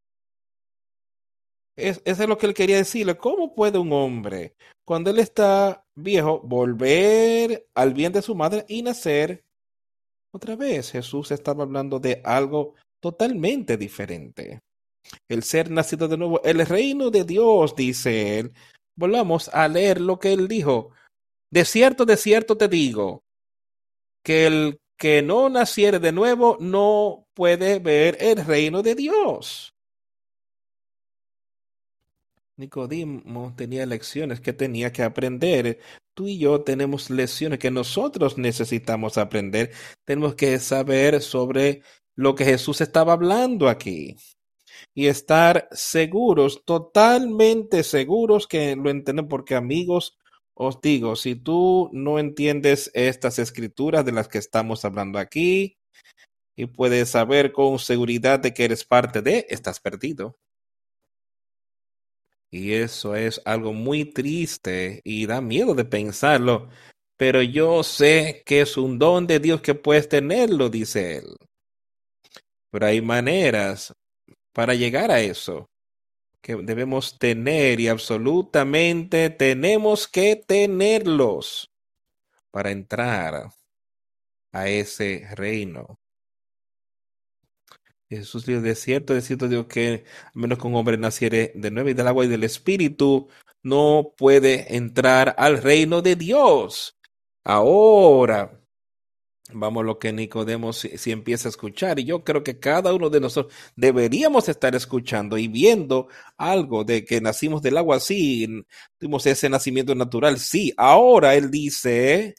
[1.76, 3.18] Es, eso es lo que él quería decirle.
[3.18, 8.82] ¿Cómo puede un hombre, cuando él está viejo, volver al bien de su madre y
[8.84, 9.44] nacer
[10.34, 10.92] otra vez?
[10.92, 14.62] Jesús estaba hablando de algo totalmente diferente.
[15.30, 18.54] El ser nacido de nuevo, el reino de Dios, dice él.
[18.96, 20.92] Volvamos a leer lo que él dijo.
[21.54, 23.24] De cierto, de cierto te digo,
[24.24, 29.76] que el que no naciere de nuevo no puede ver el reino de Dios.
[32.56, 35.78] Nicodemo tenía lecciones que tenía que aprender.
[36.16, 39.74] Tú y yo tenemos lecciones que nosotros necesitamos aprender.
[40.06, 41.84] Tenemos que saber sobre
[42.16, 44.16] lo que Jesús estaba hablando aquí
[44.96, 50.18] y estar seguros, totalmente seguros que lo entendemos, porque amigos,
[50.56, 55.80] os digo, si tú no entiendes estas escrituras de las que estamos hablando aquí
[56.56, 60.38] y puedes saber con seguridad de que eres parte de, estás perdido.
[62.52, 66.70] Y eso es algo muy triste y da miedo de pensarlo.
[67.18, 71.36] Pero yo sé que es un don de Dios que puedes tenerlo, dice él.
[72.70, 73.94] Pero hay maneras
[74.52, 75.73] para llegar a eso
[76.44, 81.72] que debemos tener y absolutamente tenemos que tenerlos
[82.52, 83.50] para entrar
[84.52, 85.98] a ese reino.
[88.10, 91.72] Jesús dijo, de cierto, de cierto digo que a menos que un hombre naciere de
[91.72, 93.30] nuevo y del agua y del espíritu,
[93.64, 97.00] no puede entrar al reino de Dios.
[97.46, 98.63] Ahora,
[99.52, 102.00] vamos lo que Nicodemo si, si, empieza a escuchar.
[102.00, 107.04] Y yo creo que cada uno de nosotros deberíamos estar escuchando y viendo algo de
[107.06, 108.48] que nacimos del agua, sí,
[108.98, 110.74] tuvimos ese nacimiento natural, sí.
[110.78, 112.36] Ahora él dice,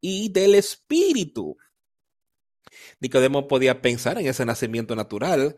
[0.00, 1.56] y del espíritu.
[3.00, 5.56] Nicodemo podía pensar en ese nacimiento natural.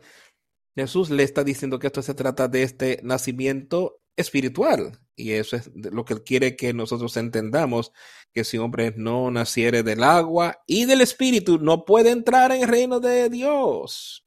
[0.75, 4.99] Jesús le está diciendo que esto se trata de este nacimiento espiritual.
[5.15, 7.91] Y eso es lo que él quiere que nosotros entendamos,
[8.33, 12.67] que si hombre no naciere del agua y del espíritu, no puede entrar en el
[12.67, 14.25] reino de Dios.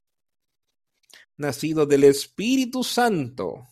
[1.37, 3.69] Nacido del Espíritu Santo.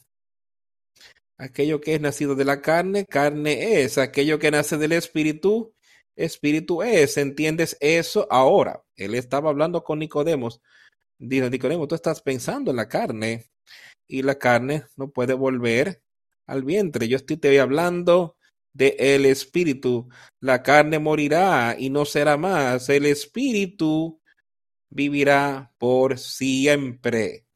[1.37, 3.99] Aquello que es nacido de la carne, carne es.
[3.99, 5.75] Aquello que nace del Espíritu,
[6.17, 7.17] espíritu es.
[7.17, 8.27] ¿Entiendes eso?
[8.31, 10.61] Ahora, él estaba hablando con Nicodemos.
[11.19, 13.51] Dijo, Nicodemo, tú estás pensando en la carne
[14.09, 16.03] y la carne no puede volver
[16.51, 17.09] al vientre.
[17.09, 18.37] Yo estoy te hablando
[18.73, 20.09] de el espíritu.
[20.41, 22.89] La carne morirá y no será más.
[22.89, 24.21] El espíritu
[24.91, 27.47] vivirá por siempre.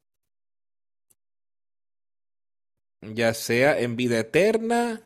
[3.02, 5.04] Ya sea en vida eterna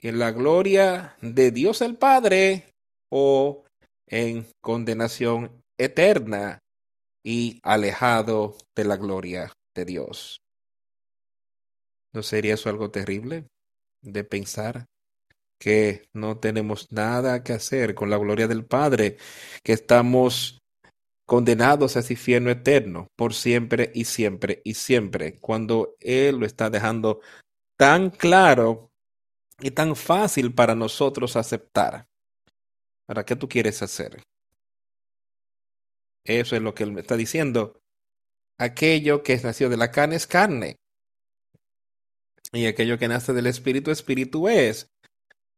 [0.00, 2.74] en la gloria de Dios el Padre
[3.10, 3.64] o
[4.06, 6.58] en condenación eterna
[7.24, 10.40] y alejado de la gloria de Dios.
[12.12, 13.48] ¿No sería eso algo terrible
[14.00, 14.86] de pensar
[15.58, 19.16] que no tenemos nada que hacer con la gloria del Padre,
[19.62, 20.62] que estamos
[21.26, 26.70] condenados a ese infierno eterno por siempre y siempre y siempre, cuando Él lo está
[26.70, 27.20] dejando
[27.76, 28.90] tan claro
[29.60, 32.06] y tan fácil para nosotros aceptar.
[33.06, 34.22] ¿Para qué tú quieres hacer?
[36.24, 37.80] Eso es lo que él me está diciendo.
[38.58, 40.76] Aquello que es nacido de la carne es carne.
[42.52, 44.90] Y aquello que nace del espíritu, espíritu es.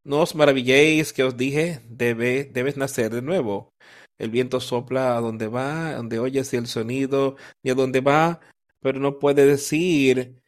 [0.04, 3.74] No os maravilléis que os dije, debe, debes nacer de nuevo.
[4.18, 8.40] El viento sopla a donde va, donde oyes el sonido, y a donde va,
[8.80, 10.40] pero no puede decir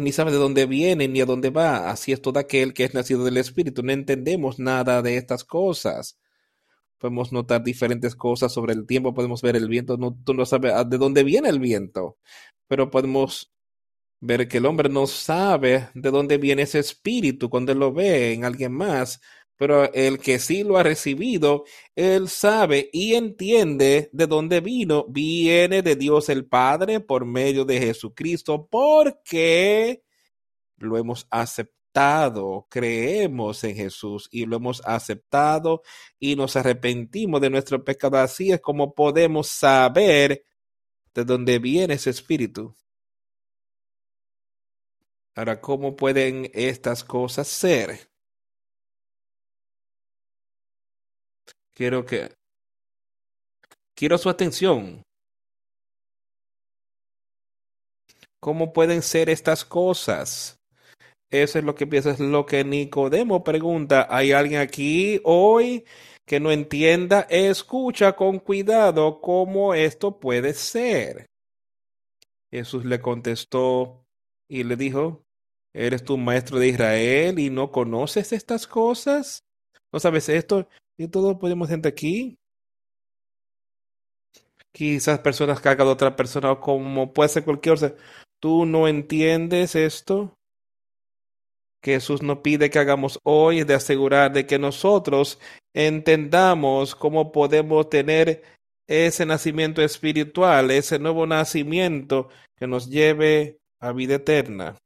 [0.00, 1.90] ni sabe de dónde viene ni a dónde va.
[1.90, 3.82] Así es todo aquel que es nacido del Espíritu.
[3.82, 6.18] No entendemos nada de estas cosas.
[6.98, 10.72] Podemos notar diferentes cosas sobre el tiempo, podemos ver el viento, no, tú no sabes
[10.88, 12.16] de dónde viene el viento,
[12.66, 13.52] pero podemos
[14.20, 18.44] ver que el hombre no sabe de dónde viene ese espíritu cuando lo ve en
[18.44, 19.20] alguien más,
[19.56, 21.64] pero el que sí lo ha recibido,
[21.96, 25.06] él sabe y entiende de dónde vino.
[25.08, 30.02] Viene de Dios el Padre por medio de Jesucristo, porque
[30.78, 31.78] lo hemos aceptado
[32.68, 35.82] creemos en Jesús y lo hemos aceptado
[36.18, 38.18] y nos arrepentimos de nuestro pecado.
[38.18, 40.44] Así es como podemos saber
[41.14, 42.74] de dónde viene ese espíritu.
[45.38, 48.08] Ahora, ¿cómo pueden estas cosas ser?
[51.76, 52.34] Quiero que
[53.94, 55.04] quiero su atención.
[58.40, 60.58] ¿Cómo pueden ser estas cosas?
[61.30, 64.08] Eso es lo que piensa, es lo que Nicodemo pregunta.
[64.10, 65.84] ¿Hay alguien aquí hoy
[66.26, 67.28] que no entienda?
[67.30, 71.26] Escucha con cuidado cómo esto puede ser.
[72.50, 74.04] Jesús le contestó
[74.48, 75.27] y le dijo,
[75.74, 79.44] ¿eres tu maestro de Israel y no conoces estas cosas?
[79.92, 80.68] ¿No sabes esto?
[80.98, 82.36] Y todos podemos gente aquí.
[84.72, 87.94] Quizás personas que hagan otra persona o como puede ser cualquier otra.
[88.40, 90.34] ¿Tú no entiendes esto?
[91.82, 95.38] Jesús nos pide que hagamos hoy es de asegurar de que nosotros
[95.74, 98.42] entendamos cómo podemos tener
[98.88, 104.76] ese nacimiento espiritual, ese nuevo nacimiento que nos lleve a vida eterna.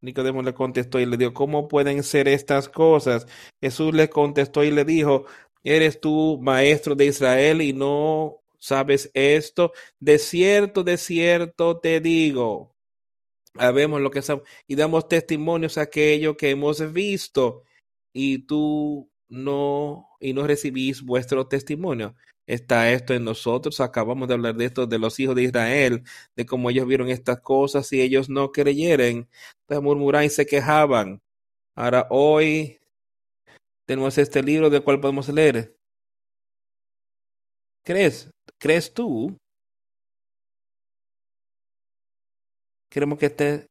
[0.00, 3.26] Nicodemo le contestó y le dijo, ¿cómo pueden ser estas cosas?
[3.60, 5.26] Jesús le contestó y le dijo,
[5.64, 9.72] ¿eres tú maestro de Israel y no sabes esto?
[10.00, 12.74] De cierto, de cierto te digo.
[13.54, 17.62] Sabemos lo que sabemos y damos testimonios a aquello que hemos visto
[18.12, 22.14] y tú no y no recibís vuestro testimonio.
[22.46, 23.80] Está esto en nosotros.
[23.80, 26.04] Acabamos de hablar de esto de los hijos de Israel,
[26.36, 29.28] de cómo ellos vieron estas cosas y ellos no creyeron.
[29.62, 31.22] Entonces murmuraban y se quejaban.
[31.74, 32.80] Ahora hoy
[33.86, 35.76] tenemos este libro del cual podemos leer.
[37.84, 38.30] ¿Crees?
[38.58, 39.36] ¿Crees tú?
[42.90, 43.66] Queremos que te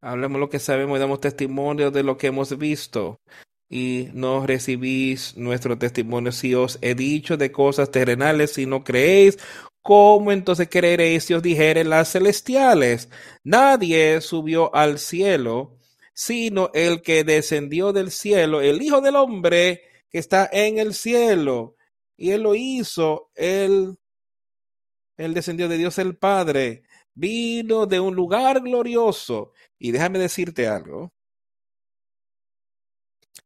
[0.00, 3.20] hablemos lo que sabemos y damos testimonio de lo que hemos visto
[3.68, 6.32] y no recibís nuestro testimonio.
[6.32, 9.38] Si os he dicho de cosas terrenales, si no creéis,
[9.82, 13.08] ¿cómo entonces creeréis si os dijere las celestiales?
[13.44, 15.76] Nadie subió al cielo,
[16.14, 21.76] sino el que descendió del cielo, el Hijo del Hombre que está en el cielo.
[22.16, 23.98] Y él lo hizo, él,
[25.16, 26.82] él descendió de Dios el Padre,
[27.14, 29.52] vino de un lugar glorioso.
[29.78, 31.12] Y déjame decirte algo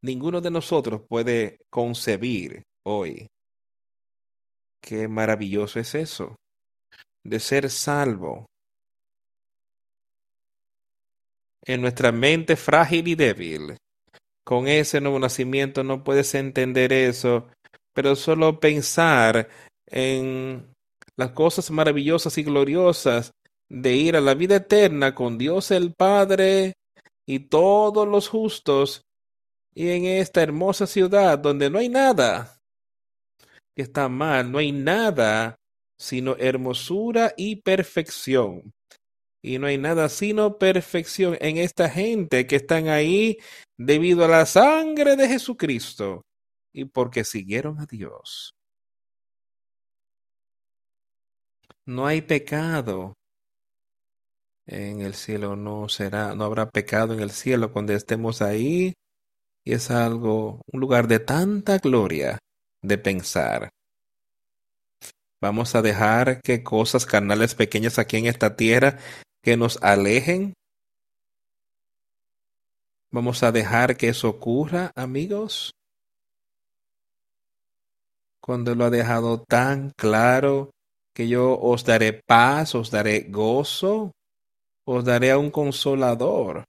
[0.02, 3.28] ninguno de nosotros puede concebir hoy.
[4.80, 6.36] Qué maravilloso es eso,
[7.22, 8.46] de ser salvo.
[11.64, 13.76] En nuestra mente frágil y débil,
[14.44, 17.46] con ese nuevo nacimiento no puedes entender eso,
[17.94, 19.48] pero solo pensar
[19.86, 20.74] en
[21.16, 23.30] las cosas maravillosas y gloriosas
[23.68, 26.74] de ir a la vida eterna con Dios el Padre
[27.24, 29.02] y todos los justos
[29.74, 32.60] y en esta hermosa ciudad donde no hay nada
[33.74, 35.56] que está mal, no hay nada
[35.98, 38.72] sino hermosura y perfección.
[39.40, 43.38] Y no hay nada sino perfección en esta gente que están ahí
[43.76, 46.22] debido a la sangre de Jesucristo
[46.72, 48.54] y porque siguieron a Dios.
[51.86, 53.14] No hay pecado
[54.66, 58.94] en el cielo, no será, no habrá pecado en el cielo cuando estemos ahí
[59.64, 62.38] y es algo, un lugar de tanta gloria
[62.80, 63.70] de pensar.
[65.40, 68.98] Vamos a dejar que cosas carnales pequeñas aquí en esta tierra
[69.42, 70.54] que nos alejen.
[73.10, 75.74] Vamos a dejar que eso ocurra, amigos.
[78.40, 80.70] Cuando lo ha dejado tan claro
[81.12, 84.12] que yo os daré paz, os daré gozo,
[84.84, 86.64] os daré a un consolador.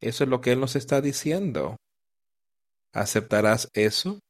[0.00, 1.76] Eso es lo que Él nos está diciendo.
[2.92, 4.20] ¿Aceptarás eso?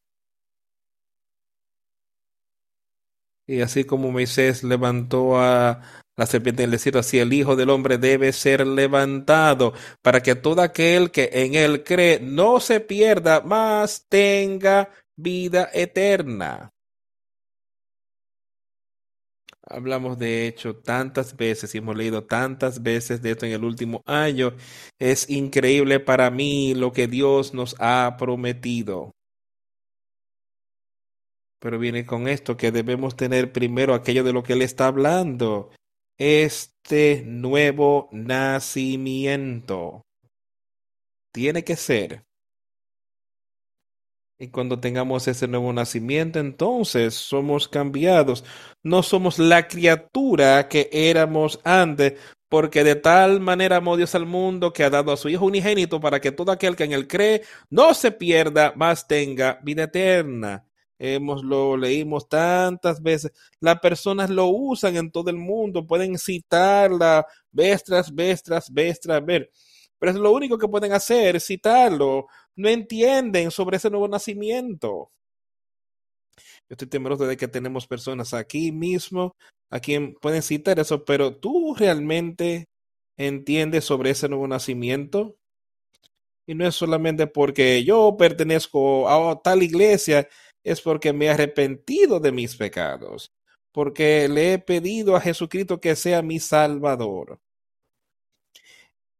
[3.46, 5.80] Y así como Moisés levantó a
[6.16, 10.34] la serpiente en el desierto, así el Hijo del Hombre debe ser levantado para que
[10.34, 16.72] todo aquel que en él cree no se pierda, mas tenga vida eterna.
[19.70, 24.02] Hablamos de hecho tantas veces y hemos leído tantas veces de esto en el último
[24.06, 24.54] año.
[24.98, 29.12] Es increíble para mí lo que Dios nos ha prometido.
[31.60, 35.70] Pero viene con esto que debemos tener primero aquello de lo que Él está hablando.
[36.16, 40.02] Este nuevo nacimiento.
[41.30, 42.27] Tiene que ser
[44.38, 48.44] y cuando tengamos ese nuevo nacimiento, entonces somos cambiados.
[48.84, 52.14] No somos la criatura que éramos antes,
[52.48, 56.00] Porque de tal manera amó Dios al mundo que ha dado a su Hijo unigénito
[56.00, 60.64] para que todo aquel que en él cree no se pierda, mas tenga vida eterna.
[60.98, 63.32] Hemos lo leímos tantas veces.
[63.60, 68.70] Las personas lo usan en todo el mundo, pueden citarla vez tras vez tras
[69.02, 69.50] tras ver.
[69.98, 72.26] Pero es lo único que pueden hacer, citarlo.
[72.56, 75.10] No entienden sobre ese nuevo nacimiento.
[76.68, 79.36] Yo estoy temeroso de que tenemos personas aquí mismo
[79.70, 82.68] a quien pueden citar eso, pero tú realmente
[83.16, 85.36] entiendes sobre ese nuevo nacimiento.
[86.46, 90.28] Y no es solamente porque yo pertenezco a tal iglesia,
[90.64, 93.32] es porque me he arrepentido de mis pecados,
[93.72, 97.40] porque le he pedido a Jesucristo que sea mi Salvador.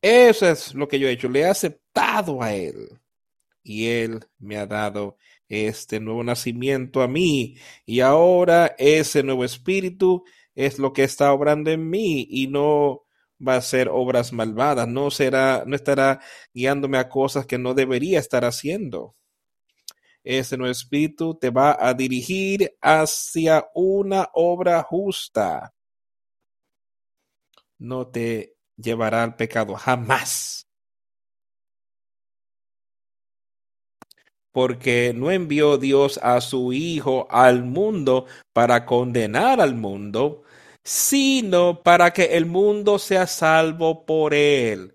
[0.01, 3.01] Eso es lo que yo he hecho, le he aceptado a Él
[3.63, 5.17] y Él me ha dado
[5.49, 10.25] este nuevo nacimiento a mí y ahora ese nuevo espíritu
[10.55, 13.05] es lo que está obrando en mí y no
[13.47, 16.21] va a ser obras malvadas, no será, no estará
[16.53, 19.15] guiándome a cosas que no debería estar haciendo.
[20.25, 25.73] Ese nuevo espíritu te va a dirigir hacia una obra justa.
[27.79, 30.67] No te llevará al pecado jamás.
[34.53, 40.43] Porque no envió Dios a su Hijo al mundo para condenar al mundo,
[40.85, 44.95] sino para que el mundo sea salvo por él.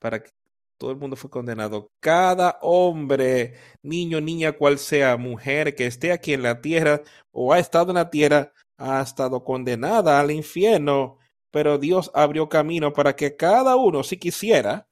[0.00, 0.30] Para que
[0.78, 1.92] todo el mundo fue condenado.
[2.00, 7.60] Cada hombre, niño, niña, cual sea, mujer que esté aquí en la tierra o ha
[7.60, 11.18] estado en la tierra, ha estado condenada al infierno
[11.52, 14.88] pero Dios abrió camino para que cada uno, si quisiera,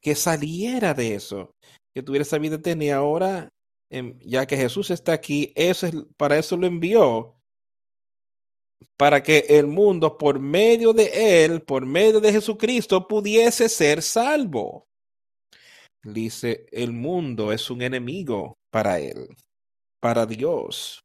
[0.00, 1.54] que saliera de eso,
[1.94, 2.96] que tuviera esa vida eterna.
[2.96, 3.50] ahora,
[3.90, 7.36] em, ya que Jesús está aquí, eso es, para eso lo envió,
[8.96, 14.88] para que el mundo, por medio de él, por medio de Jesucristo, pudiese ser salvo.
[16.02, 19.28] Dice, el mundo es un enemigo para él,
[20.00, 21.04] para Dios.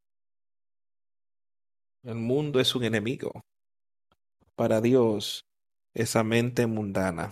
[2.03, 3.31] El mundo es un enemigo.
[4.55, 5.45] Para Dios,
[5.93, 7.31] esa mente mundana.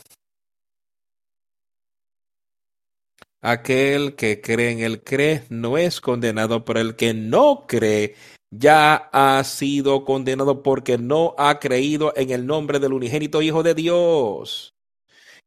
[3.42, 8.16] Aquel que cree en el cree no es condenado, pero el que no cree
[8.50, 13.74] ya ha sido condenado porque no ha creído en el nombre del unigénito Hijo de
[13.74, 14.71] Dios.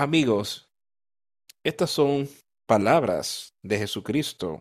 [0.00, 0.66] Amigos,
[1.62, 2.26] estas son
[2.64, 4.58] palabras de Jesucristo.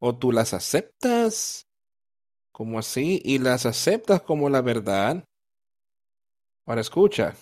[0.00, 1.68] O tú las aceptas
[2.50, 5.24] como así y las aceptas como la verdad.
[6.66, 7.36] Ahora escucha,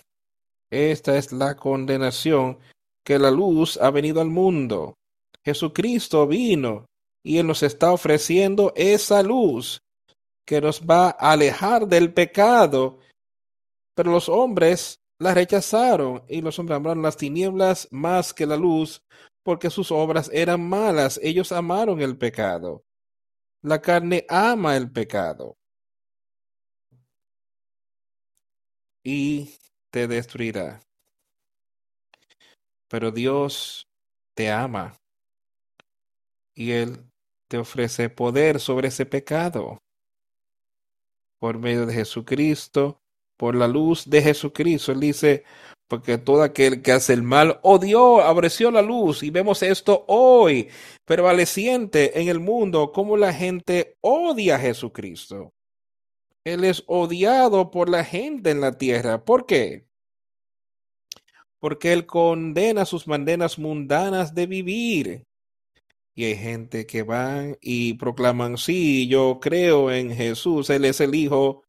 [0.68, 2.58] esta es la condenación
[3.04, 4.98] que la luz ha venido al mundo.
[5.42, 6.84] Jesucristo vino
[7.22, 9.80] y Él nos está ofreciendo esa luz
[10.44, 12.98] que nos va a alejar del pecado.
[13.94, 19.04] Pero los hombres la rechazaron y los hombres amaron las tinieblas más que la luz,
[19.42, 21.20] porque sus obras eran malas.
[21.22, 22.82] Ellos amaron el pecado.
[23.60, 25.58] La carne ama el pecado
[29.04, 29.58] y
[29.90, 30.80] te destruirá.
[32.88, 33.86] Pero Dios
[34.32, 34.94] te ama
[36.54, 37.04] y Él
[37.46, 39.82] te ofrece poder sobre ese pecado
[41.38, 42.99] por medio de Jesucristo
[43.40, 44.92] por la luz de Jesucristo.
[44.92, 45.44] Él dice,
[45.88, 49.22] porque todo aquel que hace el mal odió, aborreció la luz.
[49.22, 50.68] Y vemos esto hoy,
[51.06, 55.54] prevaleciente en el mundo, como la gente odia a Jesucristo.
[56.44, 59.24] Él es odiado por la gente en la tierra.
[59.24, 59.86] ¿Por qué?
[61.60, 65.24] Porque Él condena sus mandenas mundanas de vivir.
[66.14, 71.14] Y hay gente que van y proclaman, sí, yo creo en Jesús, Él es el
[71.14, 71.64] Hijo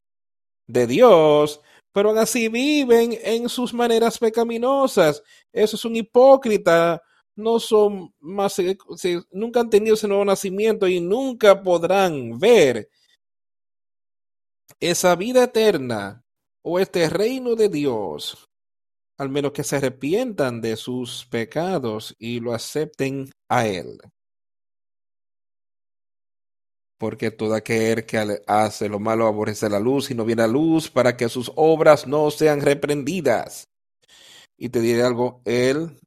[0.72, 1.62] de Dios,
[1.94, 5.24] pero así viven en sus maneras pecaminosas.
[5.52, 7.02] Eso es un hipócrita.
[7.36, 8.78] No son más, eh,
[9.32, 12.90] nunca han tenido ese nuevo nacimiento y nunca podrán ver
[14.80, 16.24] esa vida eterna
[16.62, 18.50] o este reino de Dios,
[19.18, 24.00] al menos que se arrepientan de sus pecados y lo acepten a Él.
[27.02, 30.88] Porque todo aquel que hace lo malo aborrece la luz y no viene a luz
[30.88, 33.68] para que sus obras no sean reprendidas.
[34.56, 36.00] Y te diré algo, Él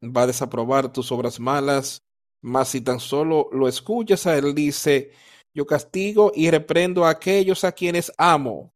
[0.00, 2.04] va a desaprobar tus obras malas,
[2.40, 5.10] mas si tan solo lo escuchas a Él, dice,
[5.52, 8.72] yo castigo y reprendo a aquellos a quienes amo.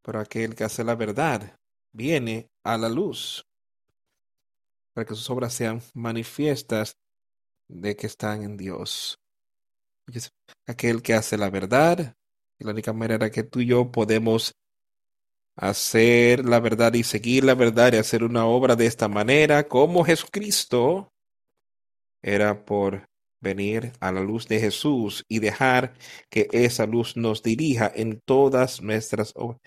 [0.00, 1.58] Pero aquel que hace la verdad
[1.92, 3.46] viene a la luz
[4.94, 6.96] para que sus obras sean manifiestas
[7.68, 9.18] de que están en Dios.
[10.66, 12.16] Aquel que hace la verdad,
[12.58, 14.54] y la única manera que tú y yo podemos
[15.54, 20.04] hacer la verdad y seguir la verdad y hacer una obra de esta manera como
[20.04, 21.12] Jesucristo
[22.22, 23.08] era por
[23.40, 25.94] venir a la luz de Jesús y dejar
[26.30, 29.60] que esa luz nos dirija en todas nuestras obras.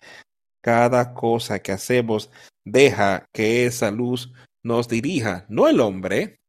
[0.61, 2.29] Cada cosa que hacemos
[2.63, 4.31] deja que esa luz
[4.63, 6.40] nos dirija, no el hombre,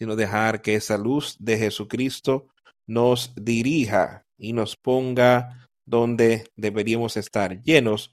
[0.00, 2.48] sino dejar que esa luz de Jesucristo
[2.86, 8.10] nos dirija y nos ponga donde deberíamos estar, llenos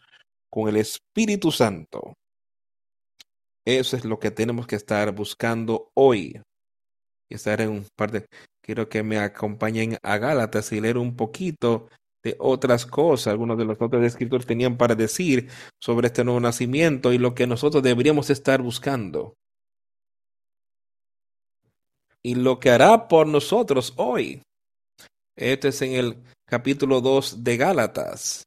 [0.52, 2.14] con el Espíritu Santo.
[3.66, 6.42] Eso es lo que tenemos que estar buscando hoy.
[7.30, 8.26] Estar en un par de...
[8.62, 11.88] Quiero que me acompañen a Gálatas y leer un poquito
[12.22, 13.28] de otras cosas.
[13.28, 15.50] Algunos de los otros escritores tenían para decir
[15.82, 19.38] sobre este nuevo nacimiento y lo que nosotros deberíamos estar buscando
[22.28, 24.42] y lo que hará por nosotros hoy.
[25.38, 28.47] Este es en el capítulo 2 de Gálatas.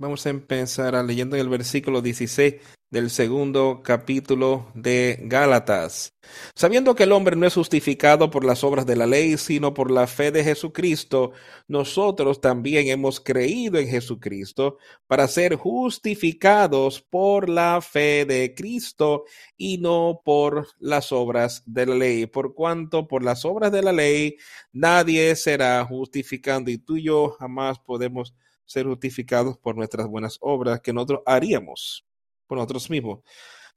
[0.00, 2.54] Vamos a empezar a leyendo en el versículo 16
[2.88, 6.14] del segundo capítulo de Gálatas.
[6.54, 9.90] Sabiendo que el hombre no es justificado por las obras de la ley, sino por
[9.90, 11.32] la fe de Jesucristo,
[11.66, 14.78] nosotros también hemos creído en Jesucristo
[15.08, 19.24] para ser justificados por la fe de Cristo
[19.56, 22.26] y no por las obras de la ley.
[22.26, 24.36] Por cuanto por las obras de la ley
[24.72, 28.32] nadie será justificando y tú y yo jamás podemos
[28.68, 32.06] ser justificados por nuestras buenas obras que nosotros haríamos
[32.46, 33.20] por nosotros mismos.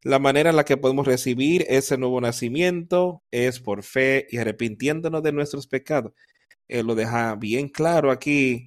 [0.04, 5.22] La manera en la que podemos recibir ese nuevo nacimiento es por fe y arrepintiéndonos
[5.24, 6.14] de nuestros pecados.
[6.68, 8.66] Él lo deja bien claro aquí.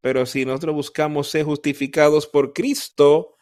[0.00, 3.36] Pero si nosotros buscamos ser justificados por Cristo,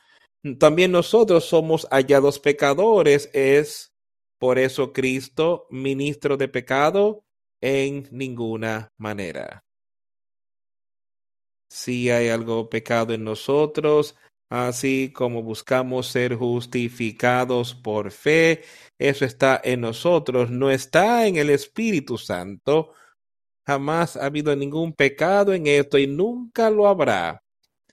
[0.59, 3.31] también nosotros somos hallados pecadores.
[3.33, 3.95] Es
[4.39, 7.25] por eso Cristo, ministro de pecado,
[7.61, 9.66] en ninguna manera.
[11.69, 14.17] Si hay algo pecado en nosotros,
[14.49, 18.65] así como buscamos ser justificados por fe.
[18.99, 22.93] Eso está en nosotros, no está en el Espíritu Santo.
[23.67, 27.43] Jamás ha habido ningún pecado en esto y nunca lo habrá.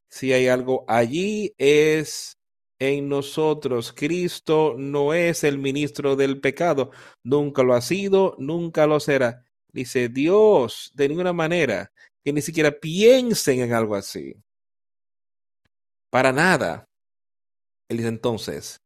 [0.09, 2.37] Si hay algo allí es
[2.79, 3.93] en nosotros.
[3.93, 6.91] Cristo no es el ministro del pecado.
[7.23, 9.45] Nunca lo ha sido, nunca lo será.
[9.71, 11.91] Dice Dios, de ninguna manera,
[12.23, 14.35] que ni siquiera piensen en algo así.
[16.09, 16.87] Para nada.
[17.89, 18.83] Él dice entonces,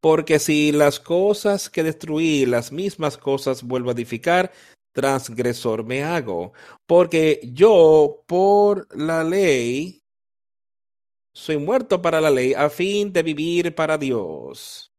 [0.00, 4.52] porque si las cosas que destruí, las mismas cosas vuelvo a edificar,
[4.92, 6.52] transgresor me hago.
[6.86, 10.02] Porque yo, por la ley,
[11.34, 14.92] soy muerto para la ley a fin de vivir para Dios.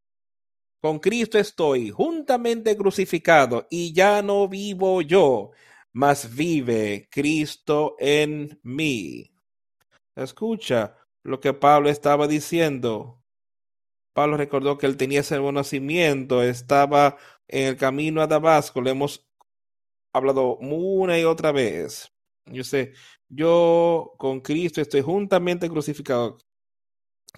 [0.82, 5.52] Con Cristo estoy juntamente crucificado y ya no vivo yo,
[5.94, 9.32] mas vive Cristo en mí.
[10.16, 13.24] Escucha lo que Pablo estaba diciendo.
[14.14, 17.18] Pablo recordó que él tenía ese nacimiento, estaba
[17.48, 19.26] en el camino a Damasco, le hemos
[20.14, 22.12] hablado una y otra vez.
[22.46, 22.94] Yo sé,
[23.30, 26.38] yo con Cristo estoy juntamente crucificado.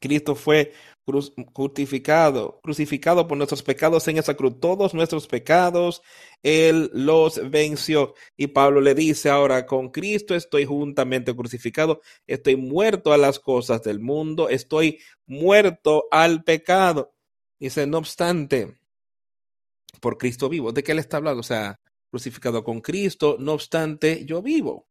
[0.01, 0.73] Cristo fue
[1.05, 4.59] crucificado, crucificado por nuestros pecados en esa cruz.
[4.59, 6.01] Todos nuestros pecados,
[6.41, 8.13] Él los venció.
[8.37, 13.83] Y Pablo le dice ahora, con Cristo estoy juntamente crucificado, estoy muerto a las cosas
[13.83, 17.13] del mundo, estoy muerto al pecado.
[17.59, 18.77] Dice, no obstante,
[20.01, 20.71] por Cristo vivo.
[20.71, 21.41] ¿De qué él está hablando?
[21.41, 21.79] O sea,
[22.09, 24.87] crucificado con Cristo, no obstante, yo vivo.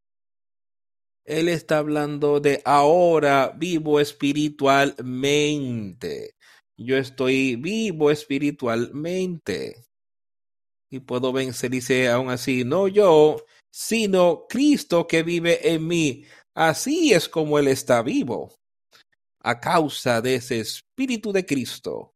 [1.24, 6.34] Él está hablando de ahora vivo espiritualmente.
[6.76, 9.84] Yo estoy vivo espiritualmente.
[10.90, 16.24] Y puedo vencer, dice aún así, no yo, sino Cristo que vive en mí.
[16.54, 18.52] Así es como Él está vivo,
[19.40, 22.14] a causa de ese espíritu de Cristo.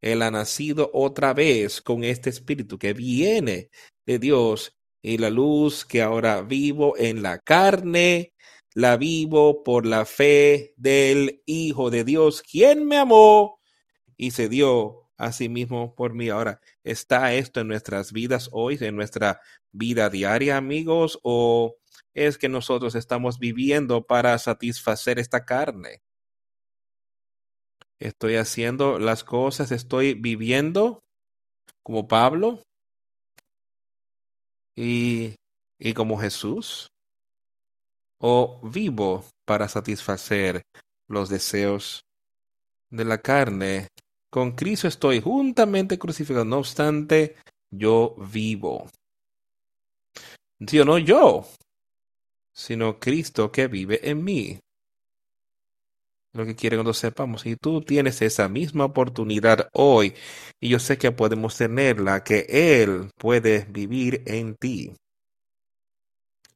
[0.00, 3.70] Él ha nacido otra vez con este espíritu que viene
[4.04, 8.32] de Dios y la luz que ahora vivo en la carne,
[8.72, 13.60] la vivo por la fe del Hijo de Dios, quien me amó
[14.16, 16.30] y se dio a sí mismo por mí.
[16.30, 19.42] Ahora, ¿está esto en nuestras vidas hoy, en nuestra
[19.72, 21.18] vida diaria, amigos?
[21.22, 21.76] ¿O
[22.14, 26.00] es que nosotros estamos viviendo para satisfacer esta carne?
[27.98, 31.04] Estoy haciendo las cosas, estoy viviendo
[31.82, 32.64] como Pablo
[34.76, 35.34] y,
[35.78, 36.88] y como Jesús.
[38.18, 40.62] ¿O vivo para satisfacer
[41.08, 42.04] los deseos
[42.90, 43.88] de la carne?
[44.30, 47.36] Con Cristo estoy juntamente crucificado, no obstante,
[47.70, 48.88] yo vivo.
[50.66, 51.46] Sí no yo,
[52.52, 54.58] sino Cristo que vive en mí
[56.34, 57.46] lo que quiere cuando sepamos.
[57.46, 60.14] Y tú tienes esa misma oportunidad hoy,
[60.60, 64.92] y yo sé que podemos tenerla, que Él puede vivir en ti.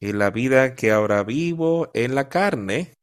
[0.00, 2.94] Y la vida que ahora vivo en la carne,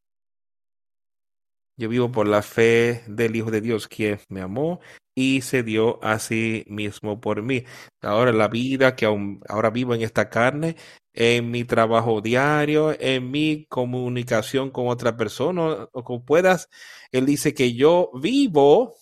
[1.78, 4.80] yo vivo por la fe del Hijo de Dios, quien me amó
[5.16, 7.64] y se dio a sí mismo por mí.
[8.02, 10.76] Ahora la vida que ahora vivo en esta carne,
[11.14, 16.70] en mi trabajo diario, en mi comunicación con otra persona, o como puedas,
[17.12, 18.96] Él dice que yo vivo,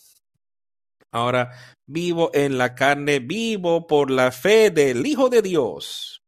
[1.11, 1.51] ahora
[1.87, 6.23] vivo en la carne, vivo por la fe del Hijo de Dios.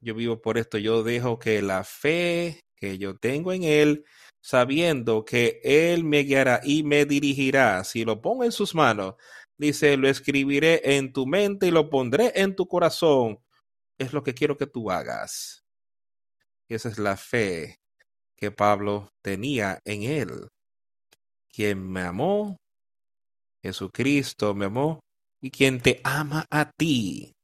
[0.00, 4.04] Yo vivo por esto, yo dejo que la fe que yo tengo en Él,
[4.40, 7.84] sabiendo que Él me guiará y me dirigirá.
[7.84, 9.14] Si lo pongo en sus manos,
[9.56, 13.38] dice, lo escribiré en tu mente y lo pondré en tu corazón.
[13.98, 15.64] Es lo que quiero que tú hagas.
[16.68, 17.80] Esa es la fe
[18.36, 20.48] que Pablo tenía en Él.
[21.52, 22.56] Quien me amó,
[23.62, 25.00] Jesucristo me amó,
[25.40, 27.34] y quien te ama a ti.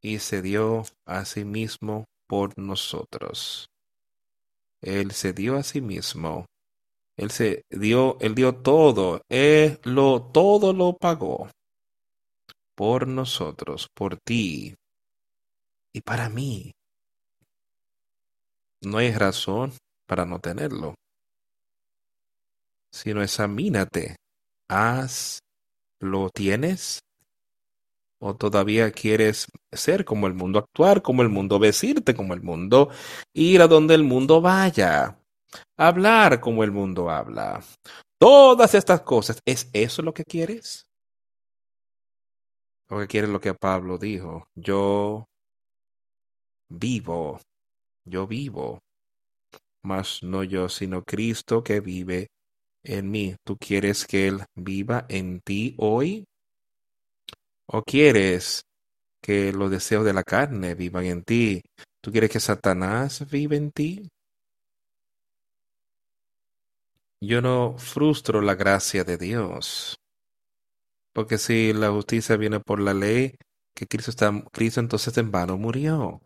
[0.00, 3.68] Y se dio a sí mismo por nosotros.
[4.86, 6.46] Él se dio a sí mismo.
[7.16, 11.48] Él se dio, él dio todo, él lo todo lo pagó
[12.76, 14.76] por nosotros, por ti
[15.92, 16.72] y para mí.
[18.82, 19.72] No hay razón
[20.06, 20.94] para no tenerlo.
[22.90, 24.14] Sino examínate.
[24.68, 25.40] ¿Has
[25.98, 27.00] lo tienes?
[28.18, 32.90] ¿O todavía quieres ser como el mundo, actuar como el mundo, vestirte como el mundo,
[33.34, 35.18] ir a donde el mundo vaya,
[35.76, 37.62] hablar como el mundo habla?
[38.18, 40.86] Todas estas cosas, ¿es eso lo que quieres?
[42.88, 44.48] ¿O que quieres lo que Pablo dijo?
[44.54, 45.26] Yo
[46.68, 47.40] vivo,
[48.04, 48.80] yo vivo,
[49.82, 52.28] mas no yo, sino Cristo que vive
[52.82, 53.36] en mí.
[53.44, 56.24] ¿Tú quieres que Él viva en ti hoy?
[57.68, 58.62] ¿O quieres
[59.22, 61.62] que los deseos de la carne vivan en ti?
[62.02, 64.08] ¿Tú quieres que Satanás viva en ti?
[67.20, 69.98] Yo no frustro la gracia de Dios.
[71.12, 73.34] Porque si la justicia viene por la ley,
[73.74, 76.20] que Cristo, está, Cristo entonces en vano murió.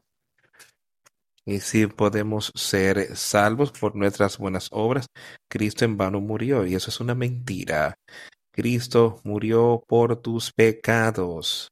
[1.44, 5.06] Y si podemos ser salvos por nuestras buenas obras,
[5.48, 6.66] Cristo en vano murió.
[6.66, 7.94] Y eso es una mentira.
[8.60, 11.68] Cristo murió por tus pecados.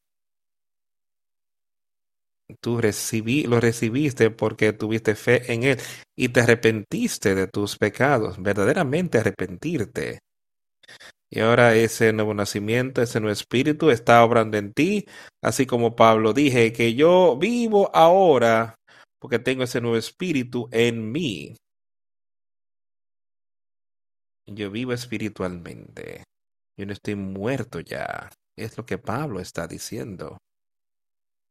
[2.63, 5.79] Tú recibí, lo recibiste porque tuviste fe en Él
[6.17, 10.21] y te arrepentiste de tus pecados, verdaderamente arrepentirte.
[11.29, 15.05] Y ahora ese nuevo nacimiento, ese nuevo espíritu está obrando en ti,
[15.43, 18.77] así como Pablo dije que yo vivo ahora
[19.19, 21.55] porque tengo ese nuevo espíritu en mí.
[24.47, 26.25] Yo vivo espiritualmente.
[26.79, 28.31] Yo no estoy muerto ya.
[28.57, 30.39] Es lo que Pablo está diciendo.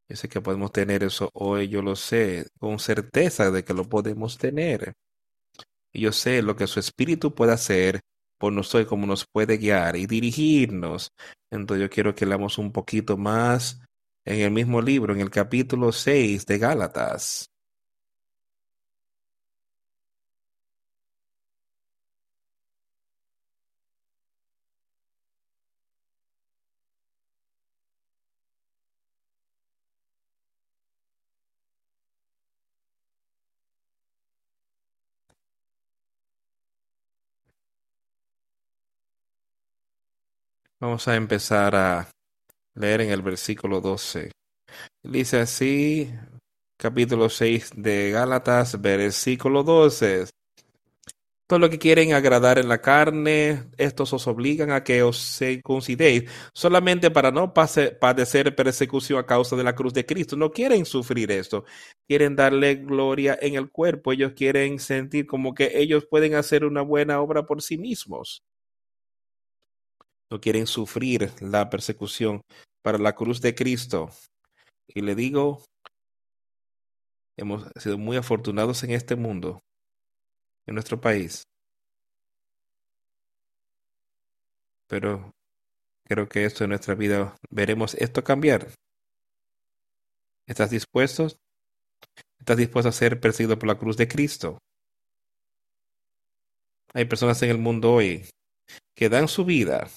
[0.07, 3.83] Yo sé que podemos tener eso hoy, yo lo sé, con certeza de que lo
[3.83, 4.93] podemos tener.
[5.91, 7.99] Y yo sé lo que su espíritu puede hacer
[8.37, 11.11] por nosotros, cómo nos puede guiar y dirigirnos.
[11.51, 13.81] Entonces yo quiero que leamos un poquito más
[14.23, 17.49] en el mismo libro, en el capítulo 6 de Gálatas.
[40.79, 42.07] Vamos a empezar a
[42.75, 44.31] leer en el versículo 12.
[45.01, 46.13] Dice así,
[46.77, 50.25] capítulo 6 de Gálatas, versículo 12.
[51.47, 56.29] todo lo que quieren agradar en la carne, estos os obligan a que os circuncidéis
[56.53, 60.35] solamente para no pase, padecer persecución a causa de la cruz de Cristo.
[60.35, 61.65] No quieren sufrir esto,
[62.07, 66.83] quieren darle gloria en el cuerpo, ellos quieren sentir como que ellos pueden hacer una
[66.83, 68.43] buena obra por sí mismos.
[70.29, 72.41] No quieren sufrir la persecución
[72.81, 74.09] para la cruz de Cristo.
[74.87, 75.63] Y le digo,
[77.37, 79.61] hemos sido muy afortunados en este mundo
[80.65, 81.43] en nuestro país.
[84.87, 85.31] Pero
[86.05, 88.67] creo que esto en nuestra vida veremos esto cambiar.
[90.45, 91.27] ¿Estás dispuesto?
[92.39, 94.59] ¿Estás dispuesto a ser perseguido por la cruz de Cristo?
[96.93, 98.25] Hay personas en el mundo hoy
[98.95, 99.89] que dan su vida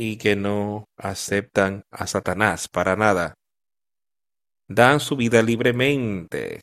[0.00, 3.34] y que no aceptan a Satanás para nada
[4.68, 6.62] dan su vida libremente,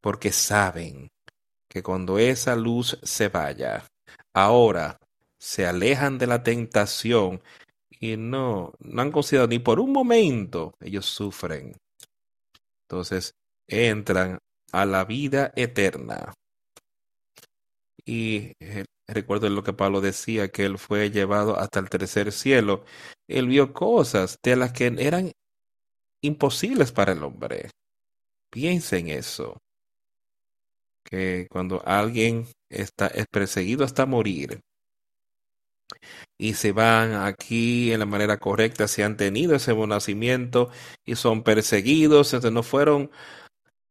[0.00, 1.10] porque saben
[1.68, 3.84] que cuando esa luz se vaya,
[4.32, 4.98] ahora
[5.36, 7.42] se alejan de la tentación
[7.90, 11.76] y no, no han considerado ni por un momento, ellos sufren.
[12.82, 13.34] Entonces
[13.66, 14.38] entran
[14.72, 16.32] a la vida eterna.
[18.06, 18.52] Y
[19.14, 22.84] recuerdo lo que Pablo decía, que él fue llevado hasta el tercer cielo.
[23.28, 25.32] Él vio cosas de las que eran
[26.22, 27.70] imposibles para el hombre.
[28.50, 29.58] Piensa en eso.
[31.04, 34.60] Que cuando alguien está es perseguido hasta morir
[36.38, 40.70] y se van aquí en la manera correcta, se han tenido ese buen nacimiento
[41.04, 43.10] y son perseguidos, no fueron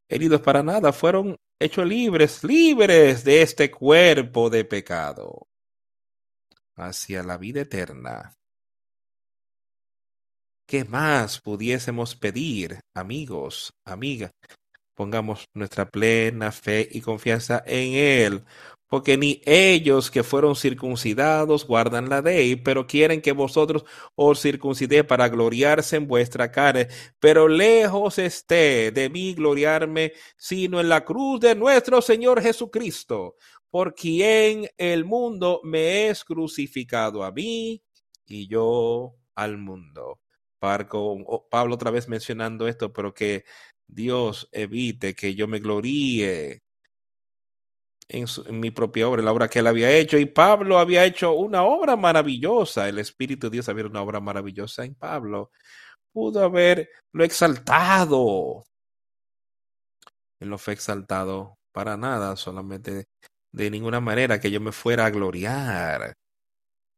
[0.10, 5.48] heridos para nada, fueron hechos libres, libres de este cuerpo de pecado
[6.76, 8.34] hacia la vida eterna.
[10.68, 14.32] ¿Qué más pudiésemos pedir, amigos, amigas?
[14.96, 18.46] Pongamos nuestra plena fe y confianza en Él,
[18.90, 23.86] porque ni ellos que fueron circuncidados guardan la ley, pero quieren que vosotros
[24.16, 26.88] os circuncidéis para gloriarse en vuestra carne.
[27.20, 33.36] Pero lejos esté de mí gloriarme, sino en la cruz de nuestro Señor Jesucristo,
[33.70, 37.84] por quien el mundo me es crucificado a mí
[38.26, 40.20] y yo al mundo.
[40.60, 43.46] Pablo otra vez mencionando esto, pero que
[43.88, 46.64] Dios evite que yo me gloríe
[48.10, 50.18] en, mi propia obra, la obra que él había hecho.
[50.18, 52.90] Y Pablo había hecho una obra maravillosa.
[52.90, 55.52] El Espíritu de Dios había una obra maravillosa en Pablo.
[56.12, 58.66] Pudo haberlo exaltado.
[60.40, 63.08] Él no fue exaltado para nada, solamente
[63.52, 66.16] de ninguna manera que yo me fuera a gloriar,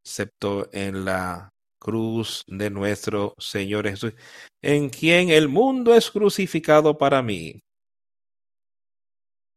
[0.03, 1.49] excepto en la
[1.79, 4.13] cruz de nuestro Señor Jesús,
[4.61, 7.61] en quien el mundo es crucificado para mí.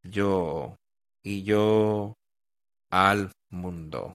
[0.03, 0.77] Yo
[1.25, 2.17] y yo
[2.91, 4.15] al mundo.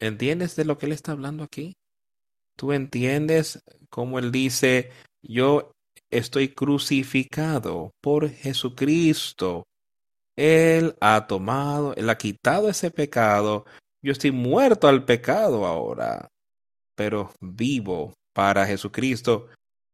[0.00, 1.76] ¿Entiendes de lo que él está hablando aquí?
[2.56, 5.72] ¿Tú entiendes cómo él dice, yo
[6.10, 9.66] estoy crucificado por Jesucristo?
[10.36, 13.66] Él ha tomado, él ha quitado ese pecado
[14.00, 16.30] yo estoy muerto al pecado ahora,
[16.94, 19.48] pero vivo para Jesucristo,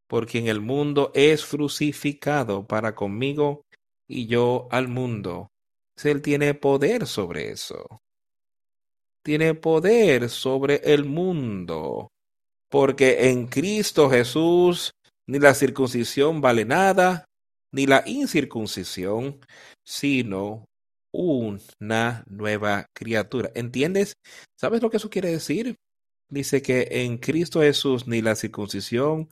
[0.07, 3.64] porque en el mundo es crucificado para conmigo
[4.09, 5.51] y yo al mundo.
[6.03, 8.01] Él tiene poder sobre eso.
[9.23, 12.11] Tiene poder sobre el mundo,
[12.69, 14.93] porque en Cristo Jesús
[15.27, 17.25] ni la circuncisión vale nada,
[17.73, 19.41] ni la incircuncisión,
[19.83, 20.67] sino
[21.13, 23.51] una nueva criatura.
[23.55, 24.15] ¿Entiendes?
[24.57, 25.77] ¿Sabes lo que eso quiere decir?
[26.29, 29.31] Dice que en Cristo Jesús ni la circuncisión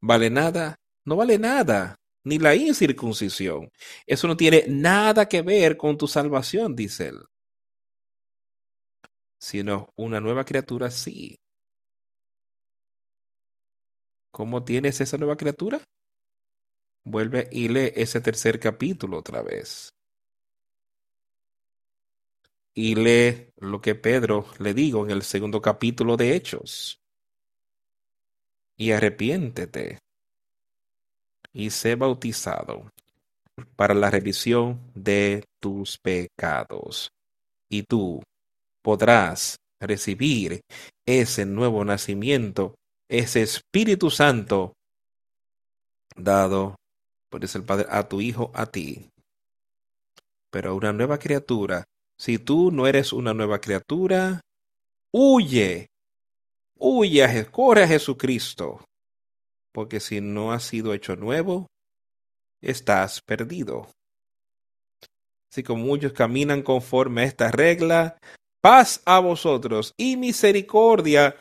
[0.00, 3.70] vale nada, no vale nada, ni la incircuncisión.
[4.06, 7.18] Eso no tiene nada que ver con tu salvación, dice él.
[9.38, 11.38] Sino una nueva criatura, sí.
[14.30, 15.80] ¿Cómo tienes esa nueva criatura?
[17.04, 19.94] Vuelve y lee ese tercer capítulo otra vez
[22.74, 27.00] y lee lo que Pedro le digo en el segundo capítulo de Hechos.
[28.76, 30.03] Y arrepiéntete
[31.54, 32.92] y sé bautizado
[33.76, 37.10] para la revisión de tus pecados.
[37.70, 38.22] Y tú
[38.82, 40.60] podrás recibir
[41.06, 42.74] ese nuevo nacimiento,
[43.08, 44.74] ese Espíritu Santo
[46.14, 46.76] dado
[47.30, 49.08] por el Padre a tu Hijo, a ti.
[50.50, 51.86] Pero una nueva criatura
[52.16, 54.40] si tú no eres una nueva criatura,
[55.12, 55.88] huye,
[56.78, 58.80] huye, corre a Jesucristo.
[59.74, 61.66] Porque si no has sido hecho nuevo,
[62.62, 63.88] estás perdido.
[65.50, 68.16] Así como muchos caminan conforme a esta regla,
[68.60, 71.34] paz a vosotros y misericordia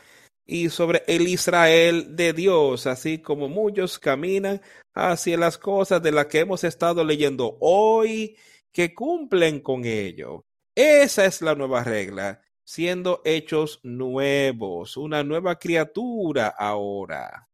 [0.48, 4.62] y sobre el Israel de Dios, así como muchos caminan
[4.96, 8.36] hacia las cosas de las que hemos estado leyendo hoy,
[8.72, 10.44] que cumplen con ello.
[10.74, 17.48] Esa es la nueva regla, siendo hechos nuevos, una nueva criatura ahora.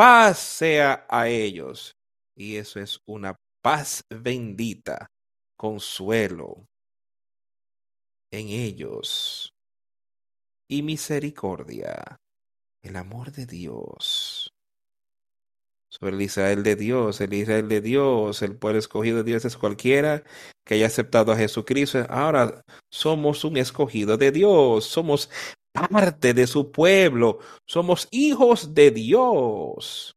[0.00, 1.94] Paz sea a ellos.
[2.34, 5.10] Y eso es una paz bendita,
[5.58, 6.66] consuelo
[8.30, 9.52] en ellos
[10.68, 12.16] y misericordia,
[12.80, 14.54] el amor de Dios.
[15.90, 19.58] Sobre el Israel de Dios, el Israel de Dios, el pueblo escogido de Dios es
[19.58, 20.24] cualquiera
[20.64, 22.06] que haya aceptado a Jesucristo.
[22.08, 25.28] Ahora somos un escogido de Dios, somos
[25.72, 30.16] parte de su pueblo, somos hijos de Dios.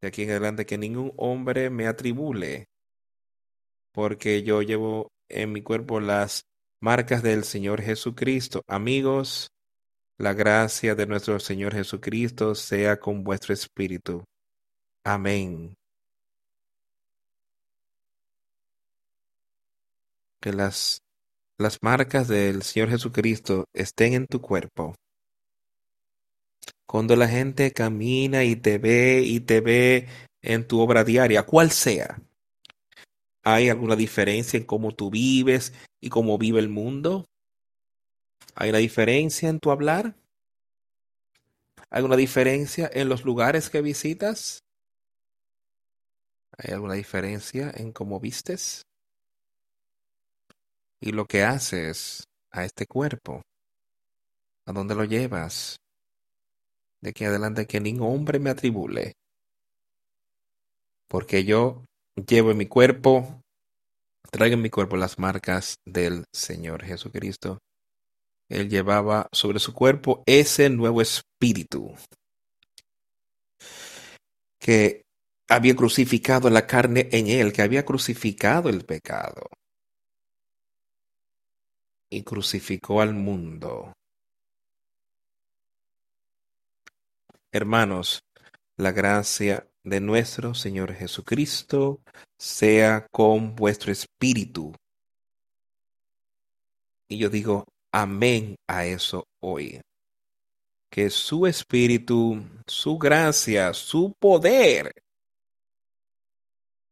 [0.00, 2.68] De aquí en adelante que ningún hombre me atribule,
[3.92, 6.46] porque yo llevo en mi cuerpo las
[6.80, 8.62] marcas del Señor Jesucristo.
[8.68, 9.50] Amigos,
[10.18, 14.24] la gracia de nuestro Señor Jesucristo sea con vuestro espíritu.
[15.04, 15.76] Amén.
[20.40, 21.02] Que las,
[21.58, 24.94] las marcas del Señor Jesucristo estén en tu cuerpo.
[26.86, 30.06] Cuando la gente camina y te ve y te ve
[30.42, 32.20] en tu obra diaria, cual sea,
[33.42, 37.26] ¿hay alguna diferencia en cómo tú vives y cómo vive el mundo?
[38.54, 40.14] ¿Hay una diferencia en tu hablar?
[41.90, 44.62] ¿Hay alguna diferencia en los lugares que visitas?
[46.58, 48.86] ¿Hay alguna diferencia en cómo vistes?
[51.00, 53.42] ¿Y lo que haces a este cuerpo?
[54.64, 55.80] ¿A dónde lo llevas?
[57.00, 59.14] De aquí adelante que ningún hombre me atribule.
[61.08, 61.84] Porque yo
[62.26, 63.42] llevo en mi cuerpo
[64.30, 67.58] Traiga en mi cuerpo las marcas del Señor Jesucristo.
[68.48, 71.94] Él llevaba sobre su cuerpo ese nuevo espíritu
[74.58, 75.04] que
[75.48, 79.48] había crucificado la carne en él, que había crucificado el pecado
[82.16, 83.92] y crucificó al mundo.
[87.52, 88.22] Hermanos,
[88.76, 92.00] la gracia de nuestro Señor Jesucristo
[92.38, 94.74] sea con vuestro espíritu.
[97.08, 99.80] Y yo digo amén a eso hoy.
[100.88, 104.90] Que su espíritu, su gracia, su poder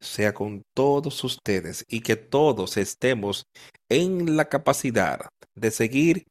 [0.00, 3.44] sea con todos ustedes y que todos estemos
[3.88, 6.24] en la capacidad de seguir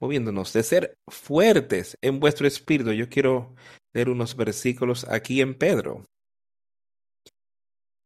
[0.00, 2.92] moviéndonos, de ser fuertes en vuestro espíritu.
[2.92, 3.54] Yo quiero
[3.92, 6.04] leer unos versículos aquí en Pedro.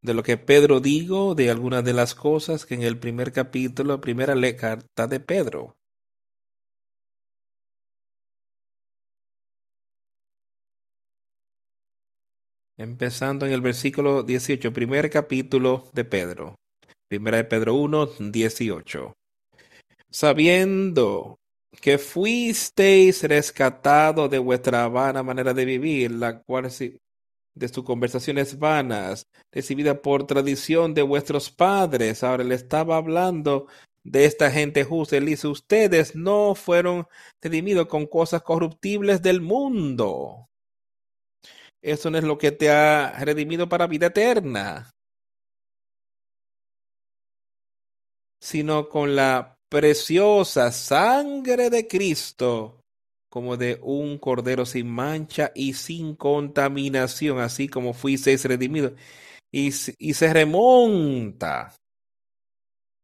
[0.03, 4.01] De lo que Pedro digo, de algunas de las cosas que en el primer capítulo,
[4.01, 5.77] primera carta de Pedro.
[12.83, 16.57] Empezando en el versículo 18, primer capítulo de Pedro.
[17.09, 19.13] Primera de Pedro 1, 18.
[20.11, 21.39] Sabiendo
[21.81, 26.65] que fuisteis rescatado de vuestra vana manera de vivir, la cual
[27.55, 32.25] de sus conversaciones vanas, recibida por tradición de vuestros padres.
[32.25, 33.69] Ahora le estaba hablando
[34.03, 35.17] de esta gente justa.
[35.19, 37.07] Él dice, ustedes no fueron
[37.41, 40.49] redimidos con cosas corruptibles del mundo.
[41.83, 44.91] Eso no es lo que te ha redimido para vida eterna,
[48.41, 52.81] sino con la preciosa sangre de Cristo,
[53.29, 58.93] como de un cordero sin mancha y sin contaminación, así como fuisteis redimidos.
[59.51, 59.69] Y,
[59.99, 61.75] y se remonta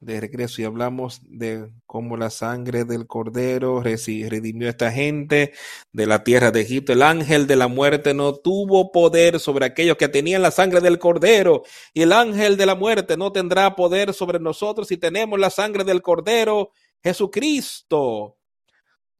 [0.01, 5.53] de regreso y hablamos de cómo la sangre del cordero redimió a esta gente
[5.92, 6.92] de la tierra de Egipto.
[6.92, 10.99] El ángel de la muerte no tuvo poder sobre aquellos que tenían la sangre del
[10.99, 15.51] cordero y el ángel de la muerte no tendrá poder sobre nosotros si tenemos la
[15.51, 16.70] sangre del cordero
[17.03, 18.36] Jesucristo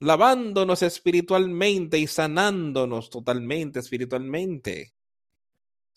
[0.01, 4.95] lavándonos espiritualmente y sanándonos totalmente espiritualmente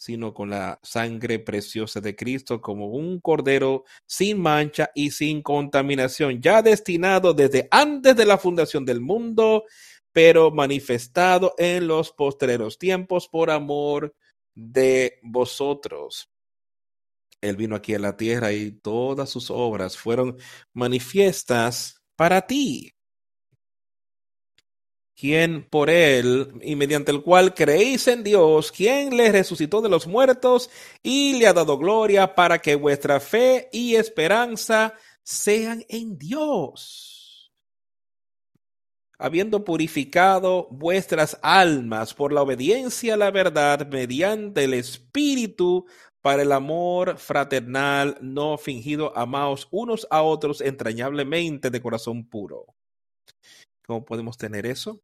[0.01, 6.41] sino con la sangre preciosa de Cristo como un cordero sin mancha y sin contaminación,
[6.41, 9.65] ya destinado desde antes de la fundación del mundo,
[10.11, 14.15] pero manifestado en los postreros tiempos por amor
[14.55, 16.31] de vosotros.
[17.39, 20.35] Él vino aquí a la tierra y todas sus obras fueron
[20.73, 22.91] manifiestas para ti
[25.21, 30.07] quien por él y mediante el cual creéis en Dios, quien le resucitó de los
[30.07, 30.71] muertos
[31.03, 37.53] y le ha dado gloria para que vuestra fe y esperanza sean en Dios.
[39.19, 45.85] Habiendo purificado vuestras almas por la obediencia a la verdad mediante el Espíritu
[46.21, 52.65] para el amor fraternal no fingido, amaos unos a otros entrañablemente de corazón puro.
[53.85, 55.03] ¿Cómo podemos tener eso?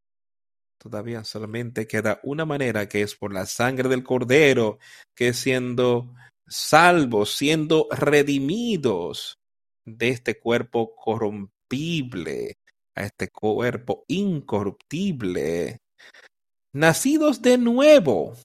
[0.77, 4.77] Todavía solamente queda una manera que es por la sangre del cordero,
[5.15, 6.13] que siendo
[6.47, 9.39] salvos, siendo redimidos
[9.85, 12.57] de este cuerpo corrompible
[12.95, 15.79] a este cuerpo incorruptible,
[16.73, 18.35] nacidos de nuevo,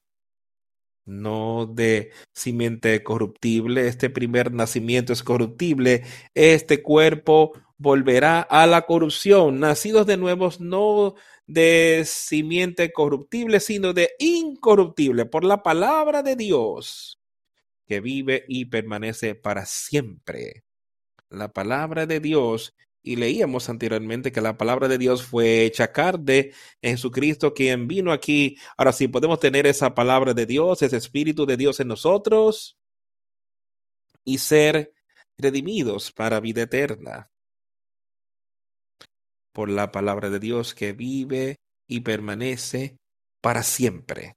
[1.04, 6.04] no de simiente corruptible, este primer nacimiento es corruptible,
[6.34, 11.14] este cuerpo volverá a la corrupción, nacidos de nuevos no
[11.47, 17.20] de simiente corruptible, sino de incorruptible, por la palabra de Dios,
[17.86, 20.64] que vive y permanece para siempre.
[21.30, 26.53] La palabra de Dios, y leíamos anteriormente que la palabra de Dios fue hecha carne
[26.82, 28.57] en Jesucristo, quien vino aquí.
[28.76, 32.78] Ahora sí, podemos tener esa palabra de Dios, ese Espíritu de Dios en nosotros,
[34.24, 34.93] y ser
[35.36, 37.31] redimidos para vida eterna
[39.53, 42.98] por la palabra de Dios que vive y permanece
[43.40, 44.36] para siempre.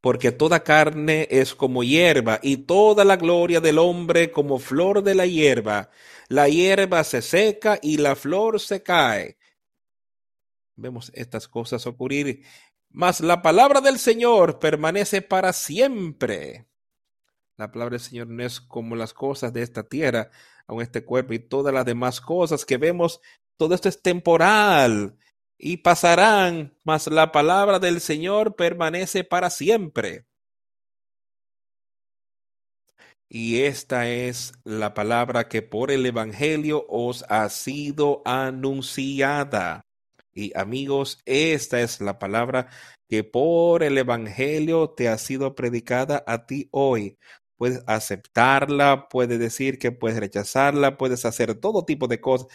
[0.00, 5.14] Porque toda carne es como hierba y toda la gloria del hombre como flor de
[5.14, 5.90] la hierba.
[6.28, 9.36] La hierba se seca y la flor se cae.
[10.76, 12.42] Vemos estas cosas ocurrir,
[12.88, 16.66] mas la palabra del Señor permanece para siempre.
[17.56, 20.30] La palabra del Señor no es como las cosas de esta tierra,
[20.66, 23.20] aun este cuerpo y todas las demás cosas que vemos
[23.60, 25.18] todo esto es temporal
[25.58, 30.24] y pasarán, mas la palabra del Señor permanece para siempre.
[33.28, 39.82] Y esta es la palabra que por el Evangelio os ha sido anunciada.
[40.32, 42.70] Y amigos, esta es la palabra
[43.10, 47.18] que por el Evangelio te ha sido predicada a ti hoy.
[47.58, 52.48] Puedes aceptarla, puedes decir que puedes rechazarla, puedes hacer todo tipo de cosas,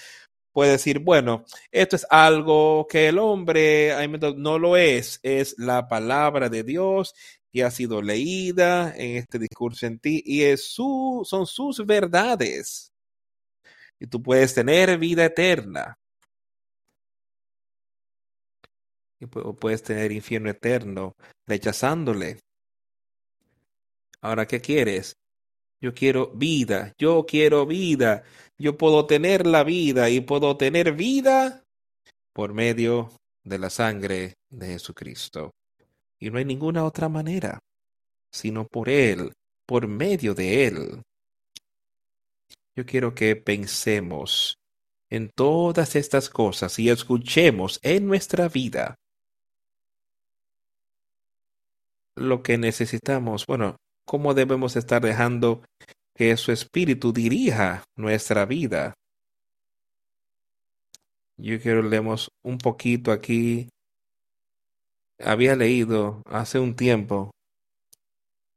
[0.56, 3.94] puede decir, bueno, esto es algo que el hombre
[4.38, 7.14] no lo es, es la palabra de Dios
[7.52, 12.94] que ha sido leída en este discurso en ti y es su, son sus verdades.
[14.00, 16.00] Y tú puedes tener vida eterna.
[19.20, 22.40] Y puedes tener infierno eterno rechazándole.
[24.22, 25.18] Ahora, ¿qué quieres?
[25.86, 28.24] Yo quiero vida, yo quiero vida
[28.58, 31.64] yo puedo tener la vida y puedo tener vida
[32.34, 33.12] por medio
[33.44, 35.54] de la sangre de Jesucristo.
[36.20, 37.60] Y no hay ninguna otra manera,
[38.32, 39.34] sino por Él,
[39.66, 41.04] por medio de Él.
[42.76, 44.58] Yo quiero que pensemos
[45.10, 48.96] en todas estas cosas y escuchemos en nuestra vida
[52.16, 53.76] lo que necesitamos, bueno,
[54.06, 55.62] cómo debemos estar dejando
[56.16, 58.94] que su espíritu dirija nuestra vida.
[61.38, 63.68] Yo quiero leemos un poquito aquí.
[65.20, 67.32] Había leído hace un tiempo,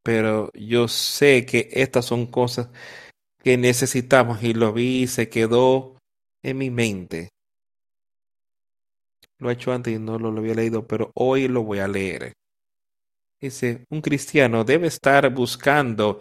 [0.02, 2.68] pero yo sé que estas son cosas
[3.42, 5.96] que necesitamos y lo vi se quedó
[6.42, 7.30] en mi mente.
[9.38, 12.32] Lo he hecho antes y no lo había leído, pero hoy lo voy a leer.
[13.40, 16.20] Dice, un cristiano debe estar buscando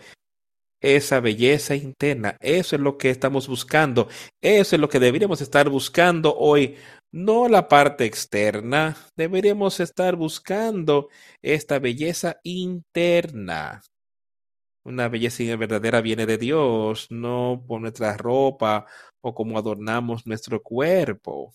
[0.81, 2.37] esa belleza interna.
[2.39, 4.07] Eso es lo que estamos buscando.
[4.41, 6.77] Eso es lo que deberíamos estar buscando hoy.
[7.11, 8.95] No la parte externa.
[9.15, 11.09] Deberíamos estar buscando
[11.41, 13.81] esta belleza interna.
[14.83, 18.85] Una belleza verdadera viene de Dios, no por nuestra ropa
[19.21, 21.53] o como adornamos nuestro cuerpo.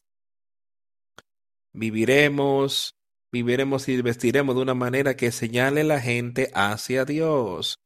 [1.73, 2.95] Viviremos,
[3.33, 7.79] viviremos y vestiremos de una manera que señale la gente hacia Dios.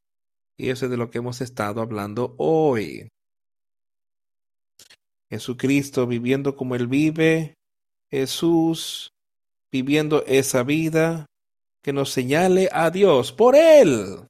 [0.56, 3.08] Y eso es de lo que hemos estado hablando hoy.
[5.30, 7.56] Jesucristo viviendo como Él vive,
[8.10, 9.12] Jesús
[9.70, 11.26] viviendo esa vida
[11.82, 14.28] que nos señale a Dios por Él.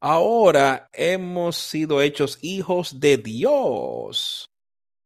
[0.00, 4.50] Ahora hemos sido hechos hijos de Dios.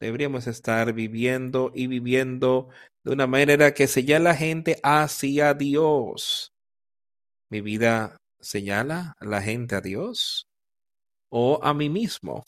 [0.00, 2.68] Deberíamos estar viviendo y viviendo
[3.04, 6.52] de una manera que señala a la gente hacia Dios.
[7.50, 10.48] Mi vida señala la gente a Dios
[11.28, 12.44] o a mí mismo?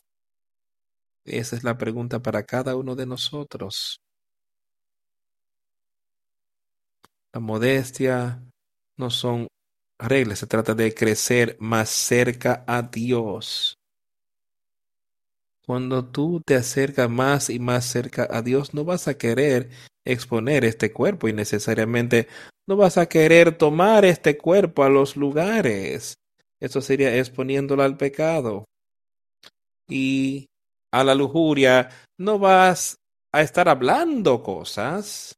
[1.25, 4.01] Esa es la pregunta para cada uno de nosotros.
[7.33, 8.41] La modestia
[8.97, 9.49] no son
[9.99, 13.77] reglas, se trata de crecer más cerca a Dios.
[15.67, 19.71] Cuando tú te acercas más y más cerca a Dios, no vas a querer
[20.05, 22.29] exponer este cuerpo y necesariamente
[22.69, 26.19] no vas a querer tomar este cuerpo a los lugares.
[26.61, 28.65] Eso sería exponiéndolo al pecado.
[29.89, 30.47] Y
[30.93, 32.99] a la lujuria no vas
[33.33, 35.35] a estar hablando cosas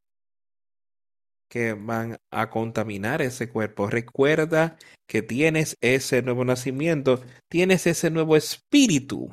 [1.50, 3.88] que van a contaminar ese cuerpo.
[3.88, 4.76] Recuerda
[5.06, 9.30] que tienes ese nuevo nacimiento, tienes ese nuevo espíritu.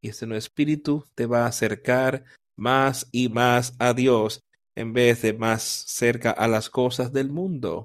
[0.00, 2.24] Y ese nuevo espíritu te va a acercar
[2.56, 4.40] más y más a Dios
[4.74, 7.84] en vez de más cerca a las cosas del mundo.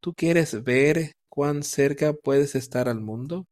[0.00, 3.46] ¿Tú quieres ver cuán cerca puedes estar al mundo?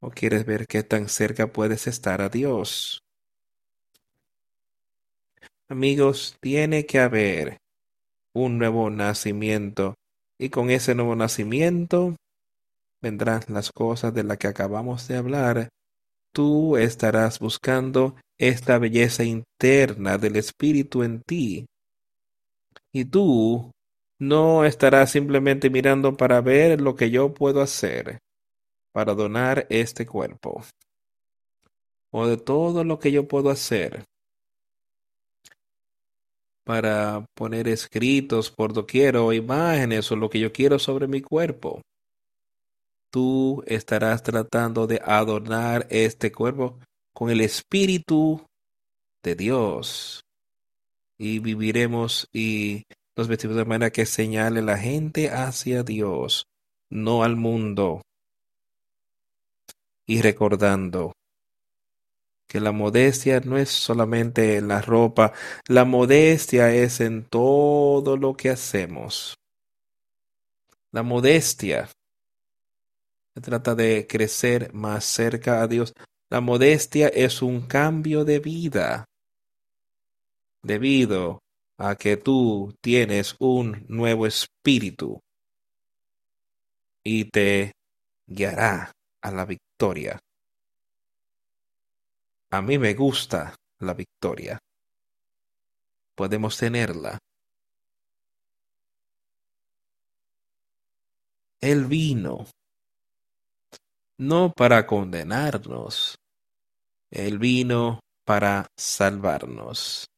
[0.00, 3.02] ¿O quieres ver qué tan cerca puedes estar a Dios?
[5.68, 7.58] Amigos, tiene que haber
[8.32, 9.94] un nuevo nacimiento
[10.38, 12.16] y con ese nuevo nacimiento
[13.00, 15.68] vendrán las cosas de las que acabamos de hablar.
[16.32, 21.66] Tú estarás buscando esta belleza interna del Espíritu en ti.
[22.92, 23.72] Y tú
[24.18, 28.20] no estarás simplemente mirando para ver lo que yo puedo hacer
[28.92, 30.62] para donar este cuerpo
[32.10, 34.04] o de todo lo que yo puedo hacer
[36.64, 41.80] para poner escritos por doquier o imágenes o lo que yo quiero sobre mi cuerpo.
[43.10, 46.78] Tú estarás tratando de adornar este cuerpo
[47.12, 48.46] con el Espíritu
[49.22, 50.24] de Dios.
[51.18, 52.84] Y viviremos y
[53.16, 56.46] nos vestimos de manera que señale la gente hacia Dios,
[56.88, 58.02] no al mundo.
[60.06, 61.12] Y recordando
[62.46, 65.32] que la modestia no es solamente en la ropa,
[65.68, 69.36] la modestia es en todo lo que hacemos.
[70.90, 71.88] La modestia
[73.40, 75.92] trata de crecer más cerca a Dios.
[76.28, 79.04] La modestia es un cambio de vida
[80.62, 81.42] debido
[81.76, 85.20] a que tú tienes un nuevo espíritu
[87.02, 87.72] y te
[88.26, 88.92] guiará
[89.22, 90.20] a la victoria.
[92.50, 94.58] A mí me gusta la victoria.
[96.14, 97.18] Podemos tenerla.
[101.60, 102.46] Él vino
[104.20, 106.18] no para condenarnos,
[107.10, 110.10] Él vino para salvarnos.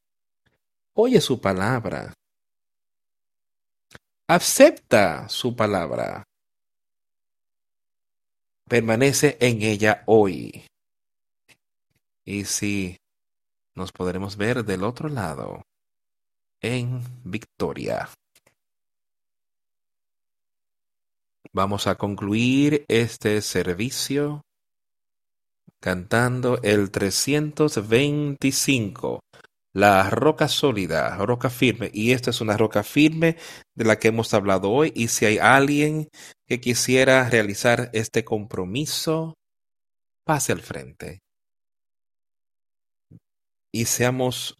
[0.95, 2.13] Oye su palabra.
[4.27, 6.25] Acepta su palabra.
[8.69, 10.65] Permanece en ella hoy.
[12.25, 12.97] Y si
[13.77, 15.63] nos podremos ver del otro lado,
[16.61, 18.09] en victoria.
[21.55, 24.41] Vamos a concluir este servicio
[25.81, 29.21] cantando el 325,
[29.75, 31.91] la roca sólida, roca firme.
[31.93, 33.37] Y esta es una roca firme
[33.75, 34.93] de la que hemos hablado hoy.
[34.95, 36.09] Y si hay alguien
[36.47, 39.35] que quisiera realizar este compromiso,
[40.25, 41.21] pase al frente
[43.73, 44.57] y seamos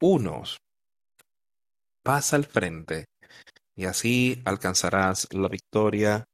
[0.00, 0.58] unos.
[2.04, 3.06] Pasa al frente
[3.76, 6.24] y así alcanzarás la victoria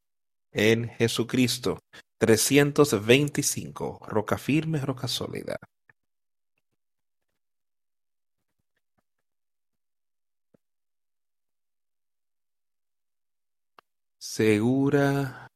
[0.53, 1.81] en Jesucristo.
[2.19, 4.01] 325.
[4.07, 5.57] Roca firme, roca sólida.
[14.19, 15.49] Segura.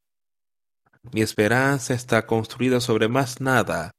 [1.11, 3.91] Mi esperanza está construida sobre más nada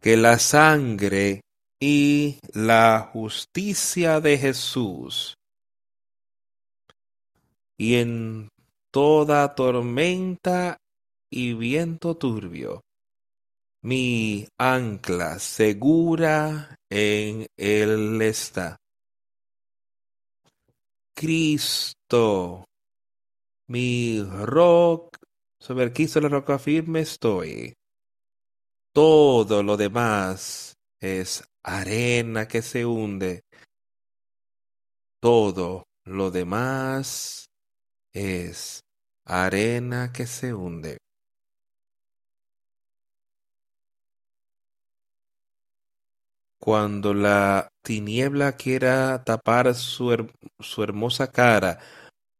[0.00, 1.42] que la sangre
[1.80, 5.36] y la justicia de Jesús.
[7.82, 8.48] Y en
[8.92, 10.76] toda tormenta
[11.28, 12.82] y viento turbio,
[13.82, 18.76] mi ancla segura en él está.
[21.12, 22.66] Cristo,
[23.66, 25.18] mi roca,
[25.58, 27.74] sobre Cristo la roca firme estoy.
[28.94, 33.42] Todo lo demás es arena que se hunde.
[35.20, 37.48] Todo lo demás
[38.12, 38.84] es
[39.24, 40.98] arena que se hunde.
[46.58, 50.30] Cuando la tiniebla quiera tapar su,
[50.60, 51.80] su hermosa cara,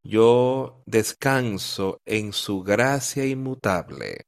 [0.05, 4.27] yo descanso en su gracia inmutable.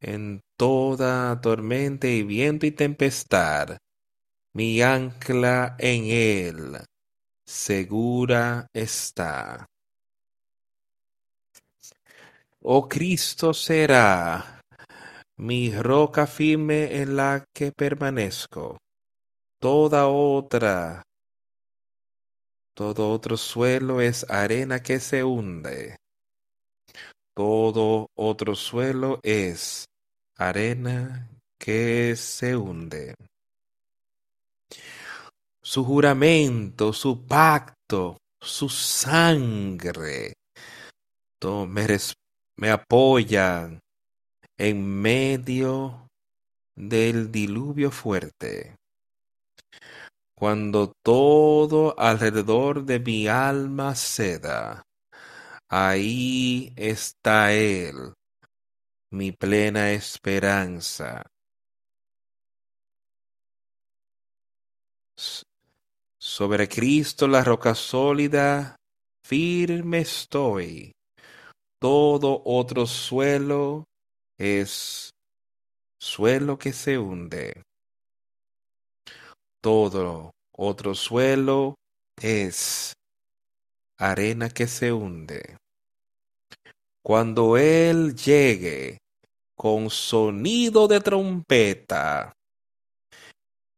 [0.00, 3.78] en toda tormenta y viento y tempestad.
[4.52, 6.78] mi ancla en él
[7.48, 9.66] segura está.
[12.60, 14.60] Oh Cristo será
[15.38, 18.76] mi roca firme en la que permanezco.
[19.58, 21.02] Toda otra,
[22.74, 25.96] todo otro suelo es arena que se hunde.
[27.34, 29.86] Todo otro suelo es
[30.36, 33.14] arena que se hunde.
[35.70, 40.32] Su juramento, su pacto, su sangre
[41.66, 41.86] me,
[42.56, 43.78] me apoyan
[44.56, 46.08] en medio
[46.74, 48.76] del diluvio fuerte.
[50.34, 54.84] Cuando todo alrededor de mi alma ceda,
[55.68, 58.14] ahí está Él,
[59.10, 61.26] mi plena esperanza.
[66.28, 68.76] Sobre Cristo la roca sólida,
[69.24, 70.92] firme estoy.
[71.80, 73.84] Todo otro suelo
[74.36, 75.10] es
[75.98, 77.62] suelo que se hunde.
[79.62, 81.76] Todo otro suelo
[82.20, 82.92] es
[83.96, 85.56] arena que se hunde.
[87.02, 88.98] Cuando Él llegue
[89.56, 92.34] con sonido de trompeta,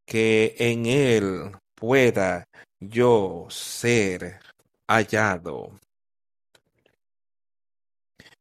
[0.04, 2.44] que en Él pueda
[2.78, 4.38] yo ser
[4.86, 5.80] hallado,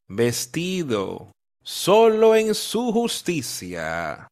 [0.08, 1.32] vestido
[1.64, 4.28] solo en su justicia.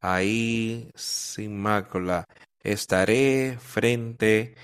[0.00, 2.24] Ahí, sin mácula,
[2.62, 4.54] estaré frente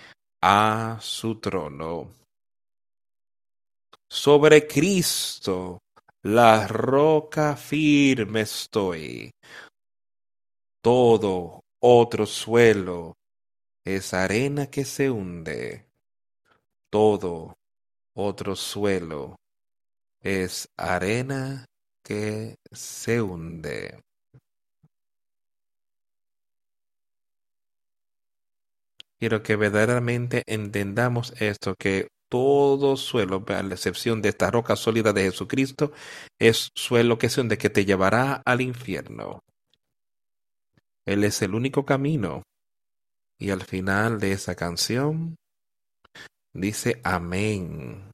[0.43, 2.11] a su trono.
[4.07, 5.79] Sobre Cristo,
[6.23, 9.31] la roca firme estoy.
[10.83, 13.17] Todo otro suelo
[13.85, 15.87] es arena que se hunde.
[16.91, 17.57] Todo
[18.15, 19.37] otro suelo
[20.21, 21.67] es arena
[22.03, 24.03] que se hunde.
[29.19, 35.13] Quiero que verdaderamente entendamos esto, que todo suelo, a la excepción de esta roca sólida
[35.13, 35.93] de Jesucristo,
[36.39, 39.43] es suelo que se hunde, que te llevará al infierno.
[41.11, 42.45] Él es el único camino.
[43.37, 45.35] Y al final de esa canción
[46.53, 48.13] dice amén.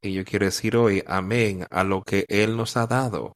[0.00, 3.32] Y yo quiero decir hoy amén a lo que Él nos ha dado.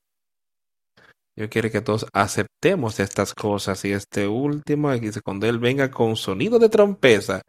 [1.37, 4.91] Yo quiero que todos aceptemos estas cosas y este último,
[5.23, 7.43] cuando Él venga con sonido de trompeza,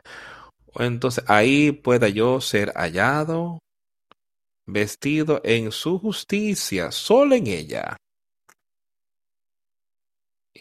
[0.75, 3.57] entonces ahí pueda yo ser hallado,
[4.67, 7.97] vestido en su justicia, solo en ella.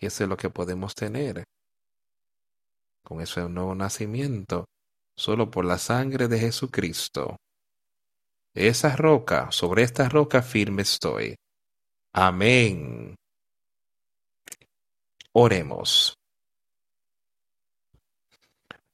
[0.00, 1.44] Eso es lo que podemos tener
[3.06, 4.64] con ese nuevo nacimiento,
[5.16, 7.36] solo por la sangre de Jesucristo.
[8.52, 11.36] Esa roca, sobre esta roca firme estoy.
[12.12, 13.14] Amén.
[15.32, 16.14] Oremos.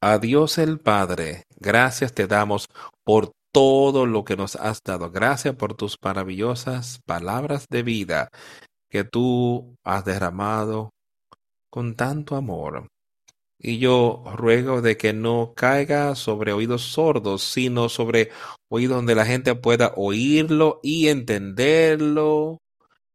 [0.03, 2.67] A Dios el Padre, gracias te damos
[3.05, 5.11] por todo lo que nos has dado.
[5.11, 8.29] Gracias por tus maravillosas palabras de vida
[8.93, 10.91] que tú has derramado
[11.71, 12.89] con tanto amor.
[13.59, 18.31] Y yo ruego de que no caiga sobre oídos sordos, sino sobre
[18.69, 22.59] oídos donde la gente pueda oírlo y entenderlo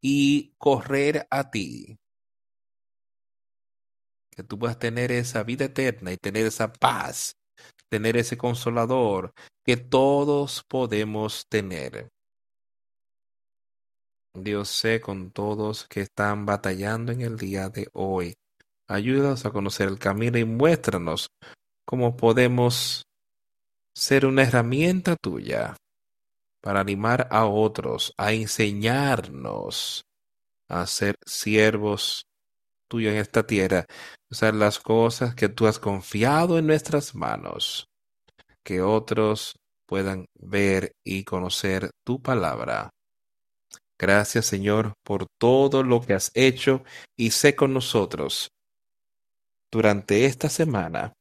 [0.01, 1.99] y correr a ti.
[4.31, 7.35] Que tú puedas tener esa vida eterna y tener esa paz,
[7.87, 9.31] tener ese consolador
[9.63, 12.09] que todos podemos tener.
[14.43, 18.35] Dios sé con todos que están batallando en el día de hoy.
[18.87, 21.29] Ayúdanos a conocer el camino y muéstranos
[21.85, 23.03] cómo podemos
[23.93, 25.75] ser una herramienta tuya
[26.61, 30.05] para animar a otros, a enseñarnos
[30.67, 32.25] a ser siervos
[32.87, 33.85] tuyos en esta tierra,
[34.29, 37.87] usar las cosas que tú has confiado en nuestras manos,
[38.63, 39.55] que otros
[39.87, 42.91] puedan ver y conocer tu palabra.
[43.99, 46.83] Gracias Señor por todo lo que has hecho
[47.15, 48.51] y sé con nosotros
[49.71, 51.13] durante esta semana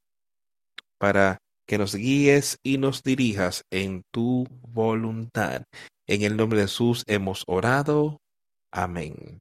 [0.99, 5.65] para que nos guíes y nos dirijas en tu voluntad.
[6.07, 8.21] En el nombre de Jesús hemos orado.
[8.71, 9.41] Amén.